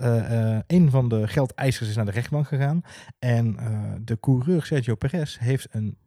[0.67, 2.81] een van de geldeisers is naar de rechtbank gegaan.
[3.19, 3.57] En
[4.03, 5.97] de coureur Sergio Perez heeft een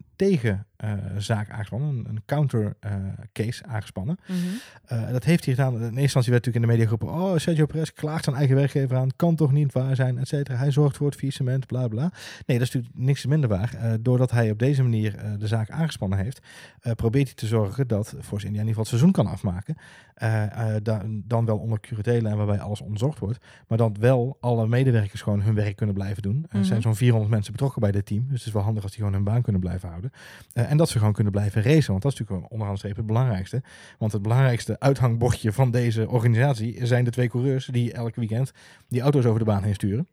[0.91, 2.93] tegenzaak aangespannen, een, een counter eh,
[3.33, 4.17] case aangespannen.
[4.27, 4.39] Mhm.
[4.85, 5.75] Eh, dat heeft hij gedaan.
[5.75, 8.57] In eerste instantie werd natuurlijk in de media geroepen, oh, Sergio Perez klaagt zijn eigen
[8.57, 10.57] werkgever aan, kan toch niet waar zijn, et cetera.
[10.59, 12.13] Hij zorgt voor het faillissement, bla bla.
[12.47, 13.75] Nee, dat is natuurlijk niks minder waar.
[13.75, 16.41] Eh, doordat hij op deze manier eh, de zaak aangespannen heeft,
[16.81, 19.77] eh, probeert hij te zorgen dat Force India in ieder geval het seizoen kan afmaken.
[20.15, 23.45] Eh, eh, da- dan wel onder curatele en waarbij alles onderzocht wordt.
[23.69, 26.47] Maar dat wel alle medewerkers gewoon hun werk kunnen blijven doen.
[26.51, 26.67] Er Mhm.
[26.67, 28.23] zijn zo'n 400 mensen betrokken bij dit team.
[28.29, 30.11] Dus het is wel handig als die gewoon hun baan kunnen blijven houden.
[30.53, 31.91] Eh, en dat ze gewoon kunnen blijven racen.
[31.91, 33.63] Want dat is natuurlijk onderaan de streep het belangrijkste.
[33.99, 38.53] Want het belangrijkste uithangbordje van deze organisatie zijn de twee coureurs die elk weekend
[38.89, 40.09] die auto's over de baan heen sturen.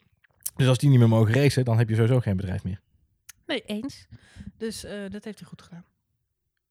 [0.55, 2.80] Dus als die niet meer mogen racen, dan heb je sowieso geen bedrijf meer.
[3.45, 4.07] Nee, eens.
[4.57, 5.86] Dus eh, dat heeft hij goed gedaan.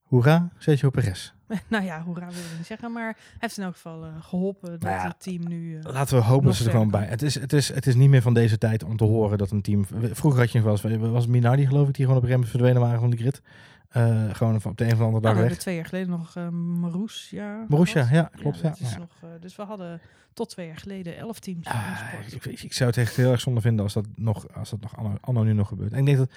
[0.02, 1.32] Hoera, Sergio Perez.
[1.68, 4.70] nou ja, hoera wil ik niet zeggen, maar hij heeft in elk geval eh, geholpen
[4.70, 5.78] dat Nou ja, het team nu...
[5.78, 7.06] eh, Laten we hopen dat ze er gewoon bij.
[7.06, 9.50] Het is, het, is, het is niet meer van deze tijd om te horen dat
[9.50, 9.86] een team.
[10.12, 11.10] Vroeger had je nog wel eens.
[11.10, 13.16] Was het Minardi, geloof ik, die gewoon op een gegeven moment verdwenen waren van de
[13.16, 13.42] grid.
[13.88, 15.38] Eh, gewoon op de een of andere dag we weg.
[15.38, 17.64] hebben twee jaar geleden nog uh, Marussia.
[17.68, 18.30] Marussia, gehad.
[18.32, 18.58] ja, klopt.
[18.58, 18.98] Ja, is ja.
[18.98, 20.00] Nog, eh, dus we hadden
[20.32, 23.40] tot twee jaar geleden elf teams Ah, ik, ik, ik zou het echt heel erg
[23.40, 25.92] zonde vinden als dat nog, als dat nog anno, anno nu nog gebeurt.
[25.92, 26.30] En ik denk dat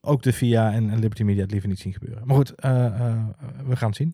[0.00, 2.26] ook de VIA en, en Liberty Media het liever niet zien gebeuren.
[2.26, 2.52] Maar goed,
[3.66, 4.12] we gaan het zien.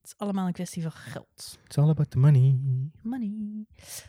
[0.00, 1.58] Het is allemaal een kwestie van geld.
[1.64, 2.58] It's all about the money.
[3.02, 3.32] Money.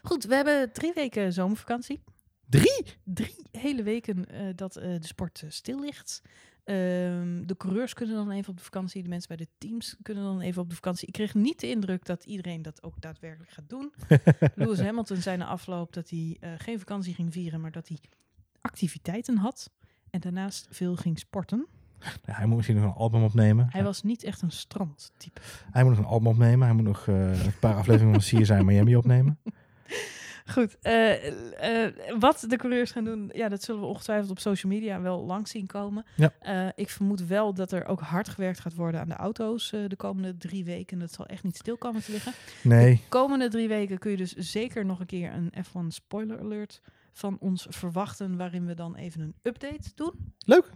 [0.03, 2.01] Goed, we hebben drie weken zomervakantie.
[2.49, 2.83] Drie?
[3.03, 6.21] Drie hele weken dat de sport stil ligt.
[6.65, 9.03] Ehm, de coureurs kunnen dan even op de vakantie.
[9.03, 11.07] De mensen bij de teams kunnen dan even op de vakantie.
[11.07, 13.93] Ik kreeg niet de indruk dat iedereen dat ook daadwerkelijk gaat doen.
[14.55, 17.97] Lewis Hamilton zei na afloop dat hij eh, geen vakantie ging vieren, maar dat hij
[18.61, 19.71] activiteiten had.
[20.09, 21.67] En daarnaast veel ging sporten.
[21.99, 23.67] Ja, hij moet misschien nog een album opnemen.
[23.69, 25.41] Hij was niet echt een strandtype.
[25.71, 26.67] Hij moet nog een album opnemen.
[26.67, 29.39] Hij moet nog eh, een paar afleveringen van CSI Miami opnemen.
[30.51, 34.71] Goed, eh, eh, wat de coureurs gaan doen, ja, dat zullen we ongetwijfeld op social
[34.71, 36.05] media wel langs zien komen.
[36.15, 36.33] Ja.
[36.39, 39.95] Eh, ik vermoed wel dat er ook hard gewerkt gaat worden aan de auto's de
[39.97, 40.99] komende drie weken.
[40.99, 42.33] Dat zal echt niet stil komen te liggen.
[42.63, 42.95] Nee.
[42.95, 46.81] De komende drie weken kun je dus zeker nog een keer een F1 spoiler alert
[47.13, 50.33] van ons verwachten, waarin we dan even een update doen.
[50.37, 50.71] Leuk.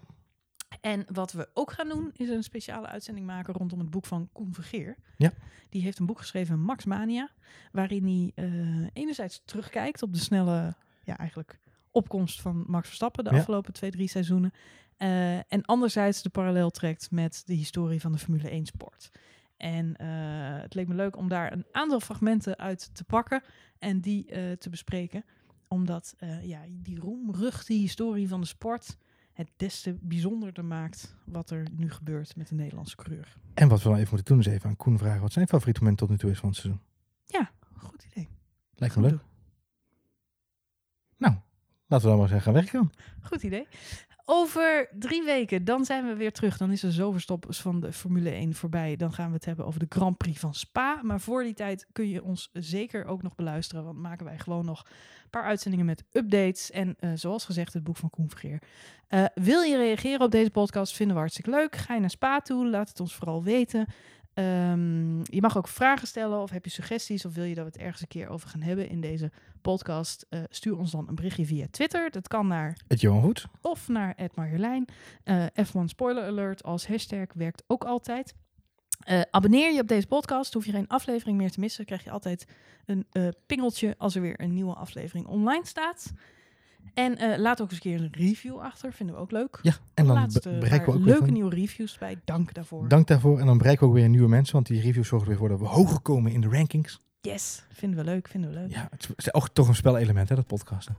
[0.81, 4.29] En wat we ook gaan doen, is een speciale uitzending maken rondom het boek van
[4.31, 4.95] Koen Vergeer.
[5.17, 5.31] Ja.
[5.69, 7.29] Die heeft een boek geschreven, Max Mania,
[7.71, 11.59] waarin hij eh, enerzijds terugkijkt op de snelle, ja eigenlijk
[11.91, 13.37] opkomst van Max Verstappen de Ja.
[13.37, 14.53] afgelopen twee, drie seizoenen.
[14.97, 19.09] Eh, en anderzijds de parallel trekt met de historie van de Formule 1 sport.
[19.57, 20.07] En eh,
[20.61, 23.43] het leek me leuk om daar een aantal fragmenten uit te pakken
[23.79, 24.25] en die
[24.57, 25.25] te bespreken.
[25.67, 28.97] Omdat ja, die roemruchte historie van de sport
[29.39, 33.37] het des te bijzonderder maakt wat er nu gebeurt met de Nederlandse coureur.
[33.53, 35.79] En wat we dan even moeten doen is even aan Koen vragen wat zijn favoriete
[35.79, 36.81] moment tot nu toe is van het seizoen.
[37.73, 38.29] Goed idee.
[38.75, 39.19] Lijkt me leuk.
[41.17, 41.35] Nou,
[41.87, 42.91] laten we dan maar eens gaan werken.
[43.21, 43.67] Goed idee.
[44.31, 46.57] Over drie weken, dan zijn we weer terug.
[46.57, 48.95] Dan is de zoverstop van de Formule 1 voorbij.
[48.95, 50.99] Dan gaan we het hebben over de Grand Prix van Spa.
[51.03, 53.83] Maar voor die tijd kun je ons zeker ook nog beluisteren.
[53.83, 54.85] Want maken wij gewoon nog
[55.23, 56.71] een paar uitzendingen met updates.
[56.71, 58.61] En eh, zoals gezegd, het boek van Koen Vergeer.
[59.07, 60.95] Eh, wil je reageren op deze podcast?
[60.95, 61.75] Vinden we hartstikke leuk.
[61.75, 62.69] Ga je naar Spa toe?
[62.69, 63.87] Laat het ons vooral weten.
[64.39, 67.71] Ehm, je mag ook vragen stellen of heb je suggesties of wil je dat we
[67.71, 69.31] het ergens een keer over gaan hebben in deze
[69.61, 70.25] podcast.
[70.29, 72.11] Eh, stuur ons dan een berichtje via Twitter.
[72.11, 73.45] Dat kan naar Het Johan Goed.
[73.61, 74.87] of naar Marjolein.
[75.23, 78.35] Eh, F1 Spoiler Alert als hashtag werkt ook altijd.
[78.99, 81.85] Eh, abonneer je op deze podcast, hoef je geen aflevering meer te missen.
[81.85, 82.47] Krijg je altijd
[82.85, 83.05] een
[83.45, 86.13] pingeltje als er weer een nieuwe aflevering online staat.
[86.93, 89.59] En eh, laat ook eens een keer een review achter, vinden we ook leuk.
[89.61, 92.17] Ja, en dan Laatste bereiken we ook leuke nieuwe reviews bij.
[92.25, 92.87] Dank daarvoor.
[92.87, 93.39] Dank daarvoor.
[93.39, 95.57] En dan bereiken we ook weer nieuwe mensen, want die reviews zorgen er weer voor
[95.57, 97.01] dat we hoger komen in de rankings.
[97.21, 98.71] Yes, vinden we leuk, vinden we leuk.
[98.71, 100.97] Ja, Ja, het is ook toch een spelelement, hè, dat podcasten.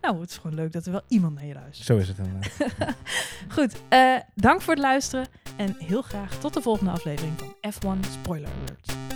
[0.00, 1.86] nou, het is gewoon leuk dat er wel iemand naar je luistert.
[1.86, 2.96] Zo is het inderdaad.
[3.56, 8.00] Goed, eh, dank voor het luisteren en heel graag tot de volgende aflevering van F1
[8.10, 9.13] Spoiler Alert.